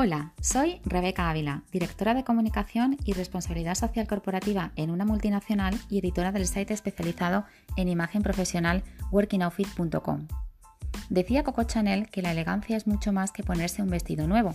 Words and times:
Hola, 0.00 0.32
soy 0.40 0.80
Rebeca 0.84 1.28
Ávila, 1.28 1.64
directora 1.72 2.14
de 2.14 2.22
comunicación 2.22 2.96
y 3.04 3.14
responsabilidad 3.14 3.74
social 3.74 4.06
corporativa 4.06 4.70
en 4.76 4.92
una 4.92 5.04
multinacional 5.04 5.76
y 5.90 5.98
editora 5.98 6.30
del 6.30 6.46
site 6.46 6.72
especializado 6.72 7.46
en 7.76 7.88
imagen 7.88 8.22
profesional 8.22 8.84
workingoutfit.com. 9.10 10.28
Decía 11.10 11.42
Coco 11.42 11.64
Chanel 11.64 12.08
que 12.10 12.22
la 12.22 12.30
elegancia 12.30 12.76
es 12.76 12.86
mucho 12.86 13.12
más 13.12 13.32
que 13.32 13.42
ponerse 13.42 13.82
un 13.82 13.90
vestido 13.90 14.28
nuevo, 14.28 14.54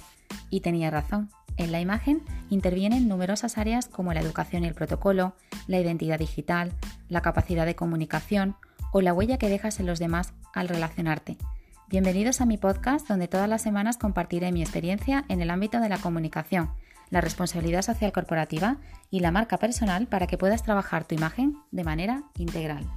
y 0.50 0.61
tenía 0.61 0.89
razón. 0.89 1.29
En 1.57 1.73
la 1.73 1.82
imagen 1.82 2.21
intervienen 2.50 3.10
numerosas 3.10 3.57
áreas 3.57 3.89
como 3.89 4.14
la 4.14 4.21
educación 4.21 4.64
y 4.64 4.68
el 4.68 4.75
protocolo, 4.75 5.36
la 5.68 5.78
identidad 5.78 6.20
digital, 6.20 6.71
la 7.10 7.20
capacidad 7.20 7.66
de 7.66 7.75
comunicación 7.75 8.55
o 8.94 9.02
la 9.02 9.12
huella 9.14 9.39
que 9.39 9.50
dejas 9.50 9.82
en 9.82 9.88
los 9.88 10.00
demás 10.00 10.32
al 10.54 10.69
relacionarte 10.69 11.38
Bienvenidos 11.93 12.42
a 12.42 12.47
mi 12.47 12.57
podcast 12.57 13.07
donde 13.07 13.28
todas 13.28 13.47
las 13.47 13.61
semanas 13.61 13.97
compartiré 13.97 14.52
mi 14.52 14.64
experiencia 14.64 15.25
en 15.29 15.42
el 15.42 15.52
ámbito 15.52 15.79
de 15.79 15.89
la 15.89 16.00
comunicación, 16.00 16.71
la 17.11 17.21
responsabilidad 17.21 17.83
social 17.83 18.11
corporativa 18.11 18.78
y 19.11 19.19
la 19.19 19.29
marca 19.29 19.60
personal 19.60 20.07
para 20.07 20.25
que 20.25 20.39
puedas 20.39 20.64
trabajar 20.64 21.06
tu 21.06 21.14
imagen 21.14 21.56
de 21.69 21.83
manera 21.83 22.24
integral. 22.36 22.89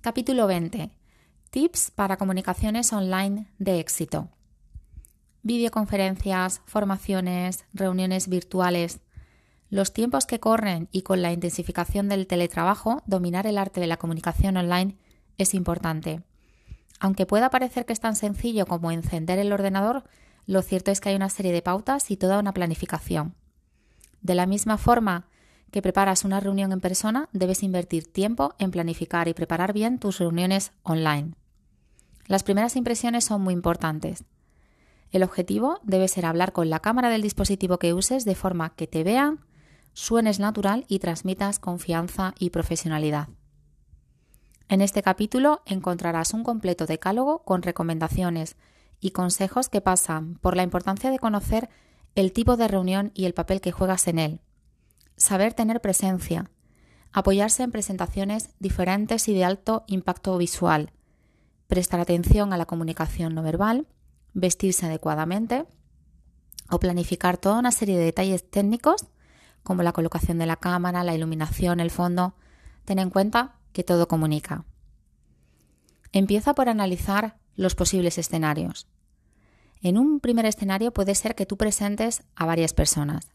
Capítulo 0.00 0.48
20. 0.48 0.90
Tips 1.50 1.92
para 1.92 2.16
comunicaciones 2.16 2.92
online 2.92 3.46
de 3.60 3.78
éxito. 3.78 4.28
Videoconferencias, 5.44 6.62
formaciones, 6.66 7.64
reuniones 7.72 8.28
virtuales, 8.28 8.98
los 9.70 9.92
tiempos 9.92 10.26
que 10.26 10.40
corren 10.40 10.88
y 10.92 11.02
con 11.02 11.20
la 11.20 11.32
intensificación 11.32 12.08
del 12.08 12.26
teletrabajo, 12.26 13.02
dominar 13.06 13.46
el 13.46 13.58
arte 13.58 13.80
de 13.80 13.86
la 13.86 13.98
comunicación 13.98 14.56
online 14.56 14.96
es 15.36 15.54
importante. 15.54 16.22
Aunque 17.00 17.26
pueda 17.26 17.50
parecer 17.50 17.84
que 17.84 17.92
es 17.92 18.00
tan 18.00 18.16
sencillo 18.16 18.66
como 18.66 18.90
encender 18.90 19.38
el 19.38 19.52
ordenador, 19.52 20.04
lo 20.46 20.62
cierto 20.62 20.90
es 20.90 21.00
que 21.00 21.10
hay 21.10 21.16
una 21.16 21.28
serie 21.28 21.52
de 21.52 21.62
pautas 21.62 22.10
y 22.10 22.16
toda 22.16 22.38
una 22.38 22.54
planificación. 22.54 23.34
De 24.22 24.34
la 24.34 24.46
misma 24.46 24.78
forma 24.78 25.28
que 25.70 25.82
preparas 25.82 26.24
una 26.24 26.40
reunión 26.40 26.72
en 26.72 26.80
persona, 26.80 27.28
debes 27.32 27.62
invertir 27.62 28.10
tiempo 28.10 28.54
en 28.58 28.70
planificar 28.70 29.28
y 29.28 29.34
preparar 29.34 29.74
bien 29.74 29.98
tus 29.98 30.18
reuniones 30.18 30.72
online. 30.82 31.34
Las 32.26 32.42
primeras 32.42 32.74
impresiones 32.76 33.24
son 33.24 33.42
muy 33.42 33.52
importantes. 33.52 34.24
El 35.10 35.22
objetivo 35.22 35.80
debe 35.82 36.08
ser 36.08 36.26
hablar 36.26 36.52
con 36.52 36.68
la 36.68 36.80
cámara 36.80 37.10
del 37.10 37.22
dispositivo 37.22 37.78
que 37.78 37.94
uses 37.94 38.24
de 38.24 38.34
forma 38.34 38.74
que 38.74 38.86
te 38.86 39.04
vean, 39.04 39.40
suenes 39.98 40.38
natural 40.38 40.84
y 40.86 41.00
transmitas 41.00 41.58
confianza 41.58 42.32
y 42.38 42.50
profesionalidad. 42.50 43.28
En 44.68 44.80
este 44.80 45.02
capítulo 45.02 45.60
encontrarás 45.66 46.34
un 46.34 46.44
completo 46.44 46.86
decálogo 46.86 47.42
con 47.42 47.62
recomendaciones 47.62 48.54
y 49.00 49.10
consejos 49.10 49.68
que 49.68 49.80
pasan 49.80 50.36
por 50.36 50.56
la 50.56 50.62
importancia 50.62 51.10
de 51.10 51.18
conocer 51.18 51.68
el 52.14 52.32
tipo 52.32 52.56
de 52.56 52.68
reunión 52.68 53.10
y 53.12 53.24
el 53.24 53.34
papel 53.34 53.60
que 53.60 53.72
juegas 53.72 54.06
en 54.06 54.20
él, 54.20 54.40
saber 55.16 55.52
tener 55.52 55.80
presencia, 55.80 56.48
apoyarse 57.10 57.64
en 57.64 57.72
presentaciones 57.72 58.50
diferentes 58.60 59.26
y 59.26 59.34
de 59.34 59.44
alto 59.44 59.82
impacto 59.88 60.38
visual, 60.38 60.92
prestar 61.66 61.98
atención 61.98 62.52
a 62.52 62.56
la 62.56 62.66
comunicación 62.66 63.34
no 63.34 63.42
verbal, 63.42 63.88
vestirse 64.32 64.86
adecuadamente 64.86 65.66
o 66.70 66.78
planificar 66.78 67.36
toda 67.36 67.58
una 67.58 67.72
serie 67.72 67.98
de 67.98 68.04
detalles 68.04 68.48
técnicos 68.48 69.06
como 69.68 69.82
la 69.82 69.92
colocación 69.92 70.38
de 70.38 70.46
la 70.46 70.56
cámara, 70.56 71.04
la 71.04 71.14
iluminación, 71.14 71.78
el 71.78 71.90
fondo. 71.90 72.32
Ten 72.86 72.98
en 72.98 73.10
cuenta 73.10 73.56
que 73.74 73.84
todo 73.84 74.08
comunica. 74.08 74.64
Empieza 76.10 76.54
por 76.54 76.70
analizar 76.70 77.36
los 77.54 77.74
posibles 77.74 78.16
escenarios. 78.16 78.86
En 79.82 79.98
un 79.98 80.20
primer 80.20 80.46
escenario 80.46 80.94
puede 80.94 81.14
ser 81.14 81.34
que 81.34 81.44
tú 81.44 81.58
presentes 81.58 82.22
a 82.34 82.46
varias 82.46 82.72
personas. 82.72 83.30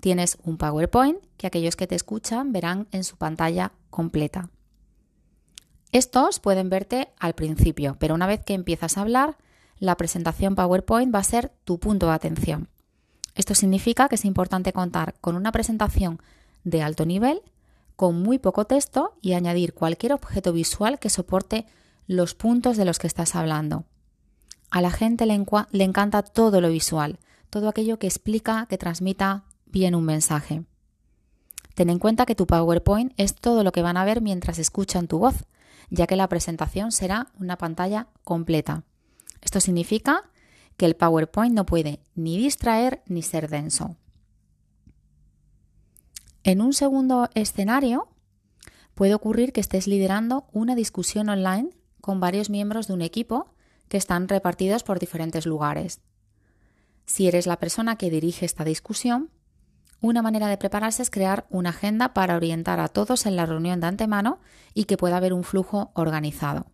Tienes 0.00 0.36
un 0.42 0.58
PowerPoint 0.58 1.18
que 1.38 1.46
aquellos 1.46 1.76
que 1.76 1.86
te 1.86 1.94
escuchan 1.94 2.52
verán 2.52 2.86
en 2.92 3.02
su 3.02 3.16
pantalla 3.16 3.72
completa. 3.88 4.50
Estos 5.92 6.40
pueden 6.40 6.68
verte 6.68 7.08
al 7.18 7.34
principio, 7.34 7.96
pero 7.98 8.14
una 8.14 8.26
vez 8.26 8.44
que 8.44 8.52
empiezas 8.52 8.98
a 8.98 9.00
hablar, 9.00 9.38
la 9.78 9.96
presentación 9.96 10.54
PowerPoint 10.54 11.14
va 11.14 11.20
a 11.20 11.24
ser 11.24 11.52
tu 11.64 11.80
punto 11.80 12.04
de 12.08 12.12
atención. 12.12 12.68
Esto 13.38 13.54
significa 13.54 14.08
que 14.08 14.16
es 14.16 14.24
importante 14.24 14.72
contar 14.72 15.14
con 15.20 15.36
una 15.36 15.52
presentación 15.52 16.20
de 16.64 16.82
alto 16.82 17.06
nivel, 17.06 17.40
con 17.94 18.20
muy 18.20 18.40
poco 18.40 18.64
texto 18.64 19.14
y 19.22 19.34
añadir 19.34 19.74
cualquier 19.74 20.12
objeto 20.12 20.52
visual 20.52 20.98
que 20.98 21.08
soporte 21.08 21.64
los 22.08 22.34
puntos 22.34 22.76
de 22.76 22.84
los 22.84 22.98
que 22.98 23.06
estás 23.06 23.36
hablando. 23.36 23.84
A 24.72 24.80
la 24.80 24.90
gente 24.90 25.24
le, 25.24 25.46
le 25.70 25.84
encanta 25.84 26.22
todo 26.22 26.60
lo 26.60 26.68
visual, 26.68 27.20
todo 27.48 27.68
aquello 27.68 28.00
que 28.00 28.08
explica, 28.08 28.66
que 28.68 28.76
transmita 28.76 29.44
bien 29.66 29.94
un 29.94 30.04
mensaje. 30.04 30.64
Ten 31.76 31.90
en 31.90 32.00
cuenta 32.00 32.26
que 32.26 32.34
tu 32.34 32.48
PowerPoint 32.48 33.12
es 33.16 33.36
todo 33.36 33.62
lo 33.62 33.70
que 33.70 33.82
van 33.82 33.96
a 33.96 34.04
ver 34.04 34.20
mientras 34.20 34.58
escuchan 34.58 35.06
tu 35.06 35.20
voz, 35.20 35.44
ya 35.90 36.08
que 36.08 36.16
la 36.16 36.28
presentación 36.28 36.90
será 36.90 37.28
una 37.38 37.56
pantalla 37.56 38.08
completa. 38.24 38.82
Esto 39.42 39.60
significa 39.60 40.24
que 40.78 40.86
el 40.86 40.96
PowerPoint 40.96 41.54
no 41.54 41.66
puede 41.66 42.00
ni 42.14 42.38
distraer 42.38 43.02
ni 43.06 43.22
ser 43.22 43.50
denso. 43.50 43.96
En 46.44 46.62
un 46.62 46.72
segundo 46.72 47.28
escenario, 47.34 48.08
puede 48.94 49.14
ocurrir 49.14 49.52
que 49.52 49.60
estés 49.60 49.86
liderando 49.86 50.46
una 50.52 50.74
discusión 50.74 51.28
online 51.28 51.70
con 52.00 52.20
varios 52.20 52.48
miembros 52.48 52.86
de 52.86 52.94
un 52.94 53.02
equipo 53.02 53.52
que 53.88 53.96
están 53.96 54.28
repartidos 54.28 54.84
por 54.84 55.00
diferentes 55.00 55.46
lugares. 55.46 56.00
Si 57.04 57.26
eres 57.26 57.46
la 57.46 57.58
persona 57.58 57.96
que 57.96 58.10
dirige 58.10 58.46
esta 58.46 58.64
discusión, 58.64 59.30
una 60.00 60.22
manera 60.22 60.46
de 60.46 60.58
prepararse 60.58 61.02
es 61.02 61.10
crear 61.10 61.46
una 61.50 61.70
agenda 61.70 62.14
para 62.14 62.36
orientar 62.36 62.78
a 62.78 62.88
todos 62.88 63.26
en 63.26 63.34
la 63.34 63.46
reunión 63.46 63.80
de 63.80 63.88
antemano 63.88 64.38
y 64.74 64.84
que 64.84 64.96
pueda 64.96 65.16
haber 65.16 65.32
un 65.32 65.42
flujo 65.42 65.90
organizado. 65.94 66.66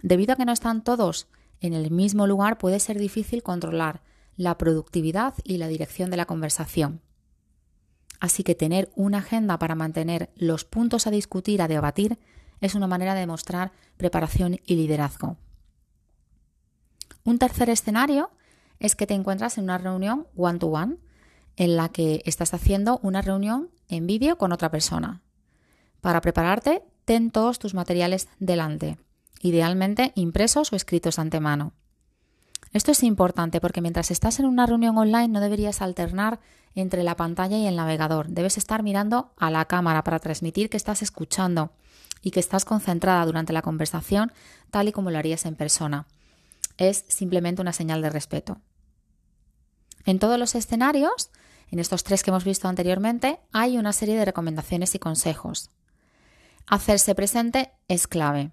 Debido 0.00 0.32
a 0.32 0.36
que 0.36 0.46
no 0.46 0.52
están 0.52 0.82
todos 0.82 1.28
en 1.66 1.72
el 1.72 1.90
mismo 1.90 2.26
lugar 2.26 2.58
puede 2.58 2.78
ser 2.78 2.98
difícil 2.98 3.42
controlar 3.42 4.02
la 4.36 4.58
productividad 4.58 5.32
y 5.44 5.56
la 5.56 5.66
dirección 5.66 6.10
de 6.10 6.18
la 6.18 6.26
conversación. 6.26 7.00
Así 8.20 8.42
que 8.42 8.54
tener 8.54 8.92
una 8.96 9.18
agenda 9.18 9.58
para 9.58 9.74
mantener 9.74 10.30
los 10.36 10.66
puntos 10.66 11.06
a 11.06 11.10
discutir, 11.10 11.62
a 11.62 11.68
debatir, 11.68 12.18
es 12.60 12.74
una 12.74 12.86
manera 12.86 13.14
de 13.14 13.20
demostrar 13.20 13.72
preparación 13.96 14.60
y 14.66 14.76
liderazgo. 14.76 15.38
Un 17.24 17.38
tercer 17.38 17.70
escenario 17.70 18.30
es 18.78 18.94
que 18.94 19.06
te 19.06 19.14
encuentras 19.14 19.56
en 19.56 19.64
una 19.64 19.78
reunión 19.78 20.26
one-to-one 20.36 20.98
en 21.56 21.76
la 21.76 21.88
que 21.88 22.20
estás 22.26 22.52
haciendo 22.52 22.98
una 23.02 23.22
reunión 23.22 23.70
en 23.88 24.06
vídeo 24.06 24.36
con 24.36 24.52
otra 24.52 24.70
persona. 24.70 25.22
Para 26.02 26.20
prepararte, 26.20 26.82
ten 27.06 27.30
todos 27.30 27.58
tus 27.58 27.72
materiales 27.72 28.28
delante 28.38 28.98
idealmente 29.44 30.12
impresos 30.14 30.72
o 30.72 30.76
escritos 30.76 31.18
antemano. 31.18 31.74
Esto 32.72 32.92
es 32.92 33.02
importante 33.02 33.60
porque 33.60 33.82
mientras 33.82 34.10
estás 34.10 34.40
en 34.40 34.46
una 34.46 34.64
reunión 34.66 34.96
online 34.96 35.28
no 35.28 35.40
deberías 35.40 35.82
alternar 35.82 36.40
entre 36.74 37.04
la 37.04 37.14
pantalla 37.14 37.58
y 37.58 37.66
el 37.66 37.76
navegador. 37.76 38.28
Debes 38.28 38.56
estar 38.56 38.82
mirando 38.82 39.32
a 39.36 39.50
la 39.50 39.66
cámara 39.66 40.02
para 40.02 40.18
transmitir 40.18 40.70
que 40.70 40.78
estás 40.78 41.02
escuchando 41.02 41.72
y 42.22 42.30
que 42.30 42.40
estás 42.40 42.64
concentrada 42.64 43.24
durante 43.26 43.52
la 43.52 43.60
conversación 43.62 44.32
tal 44.70 44.88
y 44.88 44.92
como 44.92 45.10
lo 45.10 45.18
harías 45.18 45.44
en 45.44 45.56
persona. 45.56 46.06
Es 46.78 47.04
simplemente 47.08 47.60
una 47.60 47.74
señal 47.74 48.00
de 48.00 48.10
respeto. 48.10 48.60
En 50.06 50.18
todos 50.18 50.38
los 50.38 50.54
escenarios, 50.54 51.30
en 51.70 51.78
estos 51.80 52.02
tres 52.02 52.22
que 52.22 52.30
hemos 52.30 52.44
visto 52.44 52.66
anteriormente, 52.66 53.40
hay 53.52 53.76
una 53.76 53.92
serie 53.92 54.16
de 54.16 54.24
recomendaciones 54.24 54.94
y 54.94 54.98
consejos. 54.98 55.70
Hacerse 56.66 57.14
presente 57.14 57.72
es 57.88 58.06
clave. 58.06 58.50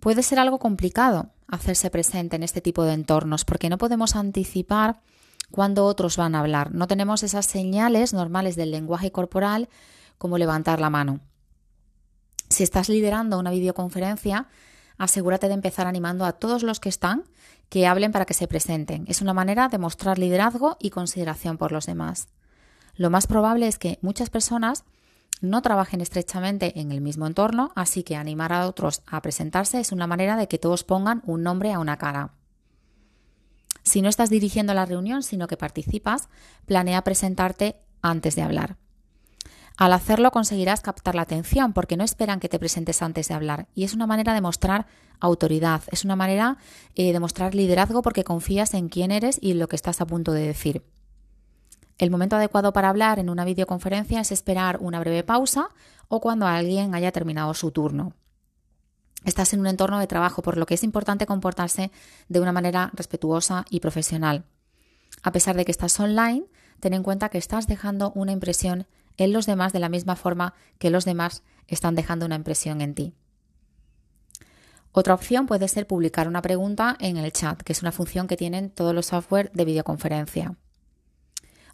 Puede 0.00 0.22
ser 0.22 0.38
algo 0.38 0.58
complicado 0.58 1.30
hacerse 1.48 1.90
presente 1.90 2.36
en 2.36 2.42
este 2.42 2.60
tipo 2.60 2.84
de 2.84 2.92
entornos 2.92 3.44
porque 3.44 3.68
no 3.68 3.78
podemos 3.78 4.16
anticipar 4.16 5.00
cuándo 5.50 5.86
otros 5.86 6.16
van 6.16 6.34
a 6.34 6.40
hablar. 6.40 6.74
No 6.74 6.86
tenemos 6.86 7.22
esas 7.22 7.46
señales 7.46 8.12
normales 8.12 8.54
del 8.54 8.70
lenguaje 8.70 9.10
corporal 9.10 9.68
como 10.18 10.38
levantar 10.38 10.80
la 10.80 10.90
mano. 10.90 11.20
Si 12.48 12.62
estás 12.62 12.88
liderando 12.88 13.38
una 13.38 13.50
videoconferencia, 13.50 14.46
asegúrate 14.96 15.48
de 15.48 15.54
empezar 15.54 15.86
animando 15.86 16.24
a 16.24 16.32
todos 16.32 16.62
los 16.62 16.80
que 16.80 16.88
están 16.88 17.24
que 17.68 17.86
hablen 17.86 18.12
para 18.12 18.24
que 18.24 18.34
se 18.34 18.48
presenten. 18.48 19.04
Es 19.08 19.20
una 19.20 19.34
manera 19.34 19.68
de 19.68 19.78
mostrar 19.78 20.18
liderazgo 20.18 20.76
y 20.80 20.90
consideración 20.90 21.58
por 21.58 21.72
los 21.72 21.86
demás. 21.86 22.28
Lo 22.94 23.10
más 23.10 23.26
probable 23.26 23.68
es 23.68 23.78
que 23.78 23.98
muchas 24.00 24.30
personas 24.30 24.84
no 25.40 25.62
trabajen 25.62 26.00
estrechamente 26.00 26.80
en 26.80 26.92
el 26.92 27.00
mismo 27.00 27.26
entorno, 27.26 27.72
así 27.74 28.02
que 28.02 28.16
animar 28.16 28.52
a 28.52 28.66
otros 28.66 29.02
a 29.06 29.22
presentarse 29.22 29.80
es 29.80 29.92
una 29.92 30.06
manera 30.06 30.36
de 30.36 30.48
que 30.48 30.58
todos 30.58 30.84
pongan 30.84 31.22
un 31.26 31.42
nombre 31.42 31.72
a 31.72 31.78
una 31.78 31.96
cara. 31.96 32.32
Si 33.82 34.02
no 34.02 34.08
estás 34.08 34.30
dirigiendo 34.30 34.74
la 34.74 34.86
reunión, 34.86 35.22
sino 35.22 35.46
que 35.46 35.56
participas, 35.56 36.28
planea 36.66 37.02
presentarte 37.02 37.80
antes 38.02 38.36
de 38.36 38.42
hablar. 38.42 38.76
Al 39.78 39.92
hacerlo 39.92 40.32
conseguirás 40.32 40.80
captar 40.80 41.14
la 41.14 41.22
atención 41.22 41.72
porque 41.72 41.96
no 41.96 42.02
esperan 42.02 42.40
que 42.40 42.48
te 42.48 42.58
presentes 42.58 43.00
antes 43.00 43.28
de 43.28 43.34
hablar 43.34 43.68
y 43.74 43.84
es 43.84 43.94
una 43.94 44.08
manera 44.08 44.34
de 44.34 44.40
mostrar 44.40 44.86
autoridad, 45.20 45.82
es 45.92 46.04
una 46.04 46.16
manera 46.16 46.58
eh, 46.96 47.12
de 47.12 47.20
mostrar 47.20 47.54
liderazgo 47.54 48.02
porque 48.02 48.24
confías 48.24 48.74
en 48.74 48.88
quién 48.88 49.12
eres 49.12 49.38
y 49.40 49.54
lo 49.54 49.68
que 49.68 49.76
estás 49.76 50.00
a 50.00 50.06
punto 50.06 50.32
de 50.32 50.46
decir. 50.48 50.82
El 51.98 52.10
momento 52.10 52.36
adecuado 52.36 52.72
para 52.72 52.88
hablar 52.88 53.18
en 53.18 53.28
una 53.28 53.44
videoconferencia 53.44 54.20
es 54.20 54.30
esperar 54.30 54.78
una 54.80 55.00
breve 55.00 55.24
pausa 55.24 55.70
o 56.06 56.20
cuando 56.20 56.46
alguien 56.46 56.94
haya 56.94 57.10
terminado 57.10 57.52
su 57.54 57.72
turno. 57.72 58.14
Estás 59.24 59.52
en 59.52 59.60
un 59.60 59.66
entorno 59.66 59.98
de 59.98 60.06
trabajo, 60.06 60.42
por 60.42 60.56
lo 60.56 60.64
que 60.64 60.74
es 60.74 60.84
importante 60.84 61.26
comportarse 61.26 61.90
de 62.28 62.40
una 62.40 62.52
manera 62.52 62.90
respetuosa 62.94 63.64
y 63.68 63.80
profesional. 63.80 64.44
A 65.24 65.32
pesar 65.32 65.56
de 65.56 65.64
que 65.64 65.72
estás 65.72 65.98
online, 65.98 66.46
ten 66.78 66.94
en 66.94 67.02
cuenta 67.02 67.28
que 67.30 67.38
estás 67.38 67.66
dejando 67.66 68.12
una 68.14 68.30
impresión 68.30 68.86
en 69.16 69.32
los 69.32 69.46
demás 69.46 69.72
de 69.72 69.80
la 69.80 69.88
misma 69.88 70.14
forma 70.14 70.54
que 70.78 70.90
los 70.90 71.04
demás 71.04 71.42
están 71.66 71.96
dejando 71.96 72.26
una 72.26 72.36
impresión 72.36 72.80
en 72.80 72.94
ti. 72.94 73.14
Otra 74.92 75.14
opción 75.14 75.46
puede 75.46 75.66
ser 75.66 75.88
publicar 75.88 76.28
una 76.28 76.42
pregunta 76.42 76.96
en 77.00 77.16
el 77.16 77.32
chat, 77.32 77.60
que 77.62 77.72
es 77.72 77.82
una 77.82 77.92
función 77.92 78.28
que 78.28 78.36
tienen 78.36 78.70
todos 78.70 78.94
los 78.94 79.06
software 79.06 79.50
de 79.52 79.64
videoconferencia. 79.64 80.56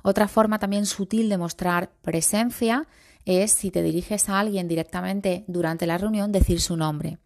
Otra 0.07 0.29
forma 0.29 0.59
también 0.59 0.85
sutil 0.85 1.31
de 1.31 1.39
mostrar 1.39 1.91
presencia 2.03 2.87
es 3.25 3.53
si 3.53 3.71
te 3.71 3.83
diriges 3.83 4.29
a 4.29 4.39
alguien 4.39 4.69
directamente 4.69 5.45
durante 5.47 5.87
la 5.87 5.97
reunión 5.97 6.31
decir 6.31 6.61
su 6.61 6.77
nombre. 6.77 7.17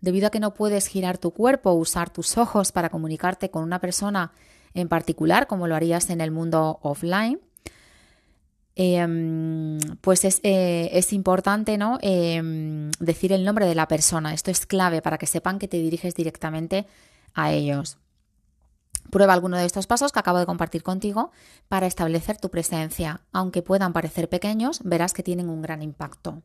Debido 0.00 0.26
a 0.26 0.30
que 0.30 0.40
no 0.40 0.52
puedes 0.52 0.88
girar 0.88 1.18
tu 1.18 1.30
cuerpo 1.30 1.70
o 1.70 1.74
usar 1.74 2.10
tus 2.10 2.36
ojos 2.36 2.72
para 2.72 2.90
comunicarte 2.90 3.52
con 3.52 3.62
una 3.62 3.78
persona 3.78 4.32
en 4.74 4.88
particular, 4.88 5.46
como 5.46 5.68
lo 5.68 5.76
harías 5.76 6.10
en 6.10 6.20
el 6.20 6.32
mundo 6.32 6.80
offline, 6.82 7.38
em, 8.74 9.78
pues 10.00 10.24
eh, 10.24 10.90
es, 10.92 11.12
importante 11.12 11.78
¿no? 11.78 11.98
Em, 12.02 12.90
decir 12.98 13.32
el 13.32 13.44
nombre 13.44 13.64
de 13.64 13.76
la 13.76 13.86
persona. 13.86 14.34
Esto 14.34 14.50
es 14.50 14.66
clave 14.66 15.02
para 15.02 15.18
que 15.18 15.26
sepan 15.26 15.60
que 15.60 15.68
te 15.68 15.76
diriges 15.76 16.16
directamente 16.16 16.88
a 17.32 17.52
ellos. 17.52 17.98
Prueba 19.12 19.34
alguno 19.34 19.58
de 19.58 19.66
estos 19.66 19.86
pasos 19.86 20.10
que 20.10 20.20
acabo 20.20 20.38
de 20.38 20.46
compartir 20.46 20.82
contigo 20.82 21.32
para 21.68 21.86
establecer 21.86 22.38
tu 22.38 22.50
presencia. 22.50 23.20
Aunque 23.30 23.60
puedan 23.60 23.92
parecer 23.92 24.30
pequeños, 24.30 24.80
verás 24.84 25.12
que 25.12 25.22
tienen 25.22 25.50
un 25.50 25.60
gran 25.60 25.82
impacto. 25.82 26.40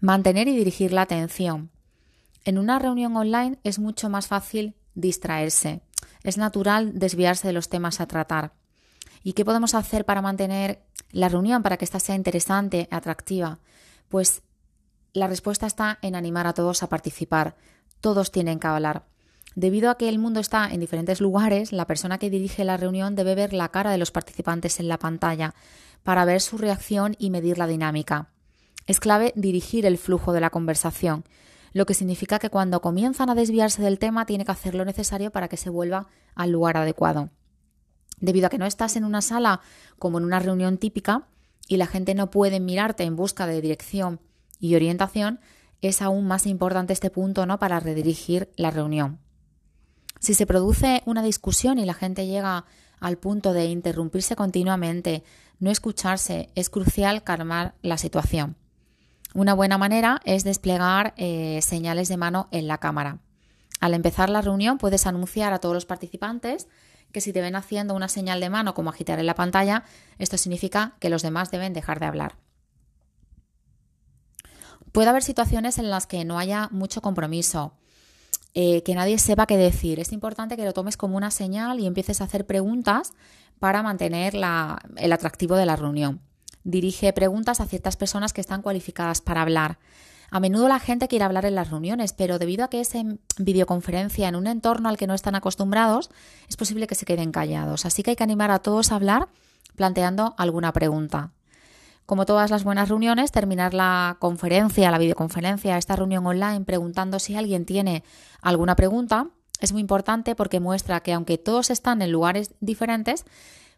Mantener 0.00 0.48
y 0.48 0.56
dirigir 0.56 0.94
la 0.94 1.02
atención. 1.02 1.70
En 2.46 2.56
una 2.56 2.78
reunión 2.78 3.14
online 3.14 3.58
es 3.62 3.78
mucho 3.78 4.08
más 4.08 4.26
fácil 4.26 4.74
distraerse. 4.94 5.82
Es 6.22 6.38
natural 6.38 6.98
desviarse 6.98 7.46
de 7.46 7.52
los 7.52 7.68
temas 7.68 8.00
a 8.00 8.06
tratar. 8.06 8.54
¿Y 9.22 9.34
qué 9.34 9.44
podemos 9.44 9.74
hacer 9.74 10.06
para 10.06 10.22
mantener 10.22 10.86
la 11.10 11.28
reunión, 11.28 11.62
para 11.62 11.76
que 11.76 11.84
ésta 11.84 12.00
sea 12.00 12.14
interesante, 12.14 12.88
atractiva? 12.90 13.58
Pues 14.08 14.40
la 15.12 15.26
respuesta 15.26 15.66
está 15.66 15.98
en 16.00 16.14
animar 16.14 16.46
a 16.46 16.54
todos 16.54 16.82
a 16.82 16.88
participar. 16.88 17.54
Todos 18.00 18.32
tienen 18.32 18.58
que 18.58 18.66
hablar. 18.66 19.04
Debido 19.56 19.90
a 19.90 19.96
que 19.96 20.08
el 20.08 20.18
mundo 20.18 20.40
está 20.40 20.68
en 20.70 20.80
diferentes 20.80 21.20
lugares, 21.20 21.72
la 21.72 21.86
persona 21.86 22.18
que 22.18 22.30
dirige 22.30 22.64
la 22.64 22.76
reunión 22.76 23.16
debe 23.16 23.34
ver 23.34 23.52
la 23.52 23.68
cara 23.70 23.90
de 23.90 23.98
los 23.98 24.12
participantes 24.12 24.78
en 24.78 24.88
la 24.88 24.98
pantalla 24.98 25.54
para 26.02 26.24
ver 26.24 26.40
su 26.40 26.56
reacción 26.56 27.16
y 27.18 27.30
medir 27.30 27.58
la 27.58 27.66
dinámica. 27.66 28.28
Es 28.86 29.00
clave 29.00 29.32
dirigir 29.36 29.86
el 29.86 29.98
flujo 29.98 30.32
de 30.32 30.40
la 30.40 30.50
conversación, 30.50 31.24
lo 31.72 31.86
que 31.86 31.94
significa 31.94 32.38
que 32.38 32.50
cuando 32.50 32.80
comienzan 32.80 33.30
a 33.30 33.34
desviarse 33.34 33.82
del 33.82 33.98
tema 33.98 34.26
tiene 34.26 34.44
que 34.44 34.52
hacer 34.52 34.74
lo 34.74 34.84
necesario 34.84 35.30
para 35.30 35.48
que 35.48 35.56
se 35.56 35.70
vuelva 35.70 36.08
al 36.34 36.50
lugar 36.50 36.76
adecuado. 36.76 37.30
Debido 38.18 38.46
a 38.46 38.50
que 38.50 38.58
no 38.58 38.66
estás 38.66 38.96
en 38.96 39.04
una 39.04 39.22
sala 39.22 39.60
como 39.98 40.18
en 40.18 40.24
una 40.24 40.38
reunión 40.38 40.78
típica 40.78 41.28
y 41.68 41.76
la 41.76 41.86
gente 41.86 42.14
no 42.14 42.30
puede 42.30 42.60
mirarte 42.60 43.04
en 43.04 43.16
busca 43.16 43.46
de 43.46 43.60
dirección 43.60 44.20
y 44.58 44.74
orientación, 44.74 45.40
es 45.80 46.02
aún 46.02 46.26
más 46.26 46.46
importante 46.46 46.92
este 46.92 47.10
punto 47.10 47.46
¿no? 47.46 47.58
para 47.58 47.80
redirigir 47.80 48.50
la 48.56 48.70
reunión. 48.70 49.18
Si 50.20 50.34
se 50.34 50.46
produce 50.46 51.02
una 51.06 51.22
discusión 51.22 51.78
y 51.78 51.86
la 51.86 51.94
gente 51.94 52.26
llega 52.26 52.66
al 53.00 53.16
punto 53.16 53.54
de 53.54 53.64
interrumpirse 53.64 54.36
continuamente, 54.36 55.24
no 55.58 55.70
escucharse, 55.70 56.50
es 56.54 56.68
crucial 56.68 57.24
calmar 57.24 57.74
la 57.82 57.96
situación. 57.96 58.56
Una 59.32 59.54
buena 59.54 59.78
manera 59.78 60.20
es 60.24 60.44
desplegar 60.44 61.14
eh, 61.16 61.60
señales 61.62 62.08
de 62.08 62.18
mano 62.18 62.48
en 62.50 62.68
la 62.68 62.78
cámara. 62.78 63.18
Al 63.80 63.94
empezar 63.94 64.28
la 64.28 64.42
reunión 64.42 64.76
puedes 64.76 65.06
anunciar 65.06 65.54
a 65.54 65.58
todos 65.58 65.74
los 65.74 65.86
participantes 65.86 66.68
que 67.12 67.22
si 67.22 67.32
te 67.32 67.40
ven 67.40 67.56
haciendo 67.56 67.94
una 67.94 68.08
señal 68.08 68.40
de 68.40 68.50
mano 68.50 68.74
como 68.74 68.90
agitar 68.90 69.18
en 69.18 69.26
la 69.26 69.34
pantalla, 69.34 69.84
esto 70.18 70.36
significa 70.36 70.96
que 71.00 71.10
los 71.10 71.22
demás 71.22 71.50
deben 71.50 71.72
dejar 71.72 71.98
de 71.98 72.06
hablar. 72.06 72.36
Puede 74.92 75.08
haber 75.08 75.22
situaciones 75.22 75.78
en 75.78 75.88
las 75.88 76.06
que 76.06 76.24
no 76.24 76.38
haya 76.38 76.68
mucho 76.72 77.00
compromiso, 77.00 77.74
eh, 78.54 78.82
que 78.82 78.94
nadie 78.94 79.18
sepa 79.18 79.46
qué 79.46 79.56
decir. 79.56 80.00
Es 80.00 80.12
importante 80.12 80.56
que 80.56 80.64
lo 80.64 80.72
tomes 80.72 80.96
como 80.96 81.16
una 81.16 81.30
señal 81.30 81.80
y 81.80 81.86
empieces 81.86 82.20
a 82.20 82.24
hacer 82.24 82.46
preguntas 82.46 83.12
para 83.58 83.82
mantener 83.82 84.34
el 84.34 85.12
atractivo 85.12 85.56
de 85.56 85.66
la 85.66 85.76
reunión. 85.76 86.20
Dirige 86.64 87.12
preguntas 87.12 87.60
a 87.60 87.66
ciertas 87.66 87.96
personas 87.96 88.32
que 88.32 88.40
están 88.40 88.62
cualificadas 88.62 89.20
para 89.20 89.42
hablar. 89.42 89.78
A 90.30 90.40
menudo 90.40 90.68
la 90.68 90.78
gente 90.78 91.08
quiere 91.08 91.24
hablar 91.24 91.44
en 91.44 91.54
las 91.54 91.70
reuniones, 91.70 92.12
pero 92.12 92.38
debido 92.38 92.64
a 92.64 92.70
que 92.70 92.80
es 92.80 92.94
en 92.94 93.20
videoconferencia 93.38 94.28
en 94.28 94.36
un 94.36 94.46
entorno 94.46 94.88
al 94.88 94.96
que 94.96 95.06
no 95.06 95.14
están 95.14 95.34
acostumbrados, 95.34 96.10
es 96.48 96.56
posible 96.56 96.86
que 96.86 96.94
se 96.94 97.04
queden 97.04 97.32
callados. 97.32 97.84
Así 97.84 98.02
que 98.02 98.10
hay 98.10 98.16
que 98.16 98.24
animar 98.24 98.50
a 98.50 98.60
todos 98.60 98.92
a 98.92 98.96
hablar 98.96 99.28
planteando 99.74 100.34
alguna 100.38 100.72
pregunta. 100.72 101.32
Como 102.10 102.26
todas 102.26 102.50
las 102.50 102.64
buenas 102.64 102.88
reuniones, 102.88 103.30
terminar 103.30 103.72
la 103.72 104.16
conferencia, 104.18 104.90
la 104.90 104.98
videoconferencia, 104.98 105.78
esta 105.78 105.94
reunión 105.94 106.26
online 106.26 106.62
preguntando 106.62 107.20
si 107.20 107.36
alguien 107.36 107.64
tiene 107.64 108.02
alguna 108.42 108.74
pregunta 108.74 109.28
es 109.60 109.70
muy 109.70 109.80
importante 109.80 110.34
porque 110.34 110.58
muestra 110.58 111.04
que 111.04 111.12
aunque 111.12 111.38
todos 111.38 111.70
están 111.70 112.02
en 112.02 112.10
lugares 112.10 112.52
diferentes, 112.58 113.26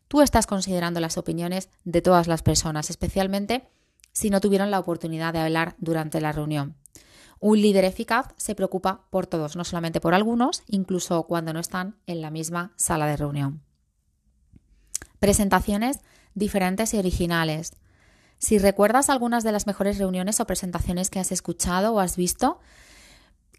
tú 0.08 0.22
estás 0.22 0.46
considerando 0.46 0.98
las 0.98 1.18
opiniones 1.18 1.68
de 1.84 2.00
todas 2.00 2.26
las 2.26 2.42
personas, 2.42 2.88
especialmente 2.88 3.68
si 4.12 4.30
no 4.30 4.40
tuvieron 4.40 4.70
la 4.70 4.80
oportunidad 4.80 5.34
de 5.34 5.40
hablar 5.40 5.74
durante 5.76 6.18
la 6.22 6.32
reunión. 6.32 6.74
Un 7.38 7.60
líder 7.60 7.84
eficaz 7.84 8.28
se 8.38 8.54
preocupa 8.54 9.04
por 9.10 9.26
todos, 9.26 9.56
no 9.56 9.64
solamente 9.64 10.00
por 10.00 10.14
algunos, 10.14 10.62
incluso 10.68 11.24
cuando 11.24 11.52
no 11.52 11.60
están 11.60 11.96
en 12.06 12.22
la 12.22 12.30
misma 12.30 12.72
sala 12.76 13.04
de 13.04 13.18
reunión. 13.18 13.60
Presentaciones 15.18 16.00
diferentes 16.34 16.94
y 16.94 16.98
originales. 16.98 17.74
Si 18.42 18.58
recuerdas 18.58 19.08
algunas 19.08 19.44
de 19.44 19.52
las 19.52 19.68
mejores 19.68 19.98
reuniones 19.98 20.40
o 20.40 20.46
presentaciones 20.48 21.10
que 21.10 21.20
has 21.20 21.30
escuchado 21.30 21.94
o 21.94 22.00
has 22.00 22.16
visto, 22.16 22.58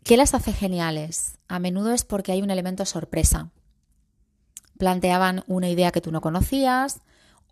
¿qué 0.03 0.17
las 0.17 0.33
hace 0.33 0.51
geniales? 0.51 1.37
A 1.47 1.57
menudo 1.57 1.93
es 1.93 2.03
porque 2.03 2.33
hay 2.33 2.41
un 2.41 2.49
elemento 2.49 2.85
sorpresa. 2.85 3.49
Planteaban 4.77 5.45
una 5.47 5.69
idea 5.69 5.91
que 5.91 6.01
tú 6.01 6.11
no 6.11 6.19
conocías 6.19 6.99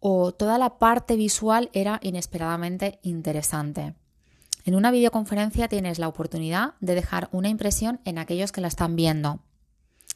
o 0.02 0.34
toda 0.34 0.58
la 0.58 0.78
parte 0.78 1.16
visual 1.16 1.70
era 1.72 2.02
inesperadamente 2.04 3.00
interesante. 3.02 3.96
En 4.66 4.76
una 4.76 4.92
videoconferencia 4.92 5.70
tienes 5.70 6.00
la 6.00 6.10
oportunidad 6.10 6.74
de 6.82 6.96
dejar 6.96 7.30
una 7.32 7.48
impresión 7.48 8.02
en 8.04 8.18
aquellos 8.18 8.52
que 8.52 8.60
la 8.60 8.68
están 8.68 8.98
viendo. 8.98 9.40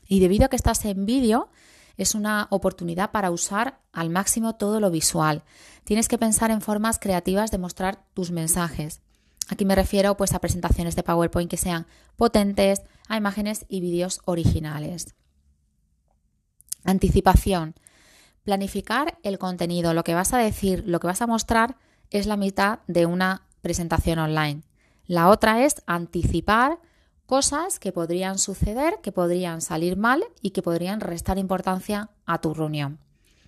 Y 0.05 0.19
debido 0.19 0.47
a 0.47 0.49
que 0.49 0.57
estás 0.57 0.83
en 0.83 1.05
vídeo, 1.05 1.47
es 1.97 2.15
una 2.15 2.47
oportunidad 2.49 3.11
para 3.11 3.31
usar 3.31 3.79
al 3.91 4.09
máximo 4.09 4.55
todo 4.55 4.79
lo 4.79 4.91
visual. 4.91 5.43
Tienes 5.83 6.07
que 6.07 6.17
pensar 6.17 6.51
en 6.51 6.61
formas 6.61 6.99
creativas 6.99 7.51
de 7.51 7.57
mostrar 7.57 8.03
tus 8.13 8.31
mensajes. 8.31 9.01
Aquí 9.49 9.65
me 9.65 9.75
refiero 9.75 10.17
pues 10.17 10.33
a 10.33 10.39
presentaciones 10.39 10.95
de 10.95 11.03
PowerPoint 11.03 11.49
que 11.49 11.57
sean 11.57 11.85
potentes, 12.15 12.81
a 13.07 13.17
imágenes 13.17 13.65
y 13.69 13.81
vídeos 13.81 14.21
originales. 14.25 15.15
Anticipación. 16.83 17.75
Planificar 18.43 19.17
el 19.23 19.37
contenido, 19.37 19.93
lo 19.93 20.03
que 20.03 20.13
vas 20.13 20.33
a 20.33 20.37
decir, 20.37 20.83
lo 20.85 20.99
que 20.99 21.07
vas 21.07 21.21
a 21.21 21.27
mostrar 21.27 21.77
es 22.11 22.27
la 22.27 22.37
mitad 22.37 22.79
de 22.87 23.05
una 23.05 23.47
presentación 23.61 24.19
online. 24.19 24.61
La 25.05 25.29
otra 25.29 25.63
es 25.63 25.81
anticipar 25.85 26.79
cosas 27.25 27.79
que 27.79 27.91
podrían 27.91 28.37
suceder, 28.37 28.99
que 29.01 29.11
podrían 29.11 29.61
salir 29.61 29.97
mal 29.97 30.23
y 30.41 30.51
que 30.51 30.61
podrían 30.61 30.99
restar 30.99 31.37
importancia 31.37 32.09
a 32.25 32.39
tu 32.39 32.53
reunión. 32.53 32.99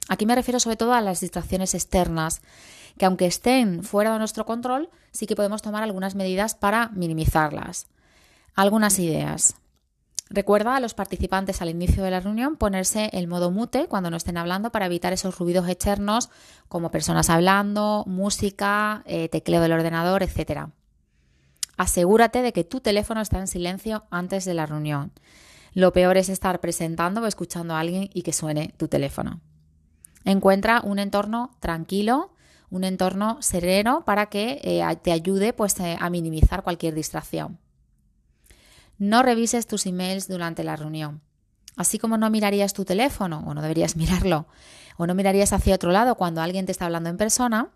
Aquí 0.09 0.25
me 0.25 0.35
refiero 0.35 0.59
sobre 0.59 0.77
todo 0.77 0.93
a 0.93 1.01
las 1.01 1.19
distracciones 1.19 1.73
externas, 1.73 2.41
que 2.97 3.05
aunque 3.05 3.25
estén 3.25 3.83
fuera 3.83 4.13
de 4.13 4.19
nuestro 4.19 4.45
control, 4.45 4.89
sí 5.11 5.27
que 5.27 5.35
podemos 5.35 5.61
tomar 5.61 5.83
algunas 5.83 6.15
medidas 6.15 6.55
para 6.55 6.89
minimizarlas. 6.89 7.87
Algunas 8.55 8.97
ideas. 8.99 9.55
Recuerda 10.29 10.75
a 10.75 10.79
los 10.79 10.93
participantes 10.93 11.61
al 11.61 11.69
inicio 11.69 12.03
de 12.03 12.11
la 12.11 12.19
reunión 12.19 12.57
ponerse 12.57 13.09
el 13.13 13.27
modo 13.27 13.51
mute 13.51 13.87
cuando 13.87 14.09
no 14.09 14.17
estén 14.17 14.37
hablando 14.37 14.71
para 14.71 14.87
evitar 14.87 15.13
esos 15.13 15.37
ruidos 15.37 15.69
externos 15.69 16.29
como 16.67 16.91
personas 16.91 17.29
hablando, 17.29 18.03
música, 18.07 19.03
eh, 19.05 19.29
tecleo 19.29 19.61
del 19.61 19.73
ordenador, 19.73 20.23
etc 20.23 20.69
asegúrate 21.77 22.41
de 22.41 22.51
que 22.51 22.63
tu 22.63 22.81
teléfono 22.81 23.21
está 23.21 23.39
en 23.39 23.47
silencio 23.47 24.05
antes 24.09 24.43
de 24.45 24.53
la 24.53 24.65
reunión. 24.65 25.11
Lo 25.73 25.93
peor 25.93 26.17
es 26.17 26.29
estar 26.29 26.59
presentando 26.59 27.21
o 27.21 27.27
escuchando 27.27 27.75
a 27.75 27.79
alguien 27.79 28.09
y 28.13 28.23
que 28.23 28.33
suene 28.33 28.73
tu 28.77 28.87
teléfono. 28.87 29.41
Encuentra 30.25 30.81
un 30.83 30.99
entorno 30.99 31.51
tranquilo, 31.59 32.33
un 32.69 32.83
entorno 32.83 33.41
sereno 33.41 34.03
para 34.03 34.25
que 34.25 34.59
eh, 34.63 34.83
te 35.01 35.11
ayude 35.11 35.53
pues, 35.53 35.79
eh, 35.79 35.95
a 35.99 36.09
minimizar 36.09 36.63
cualquier 36.63 36.95
distracción. 36.95 37.59
No 38.97 39.21
revises 39.21 39.67
tus 39.67 39.85
emails 39.85 40.27
durante 40.27 40.63
la 40.63 40.75
reunión. 40.75 41.21
Así 41.75 41.99
como 41.99 42.17
no 42.17 42.29
mirarías 42.31 42.73
tu 42.73 42.83
teléfono, 42.83 43.43
o 43.45 43.53
no 43.53 43.61
deberías 43.61 43.95
mirarlo, 43.95 44.47
o 44.97 45.05
no 45.05 45.13
mirarías 45.13 45.53
hacia 45.53 45.75
otro 45.75 45.91
lado 45.91 46.15
cuando 46.15 46.41
alguien 46.41 46.65
te 46.65 46.71
está 46.71 46.85
hablando 46.85 47.09
en 47.09 47.17
persona, 47.17 47.69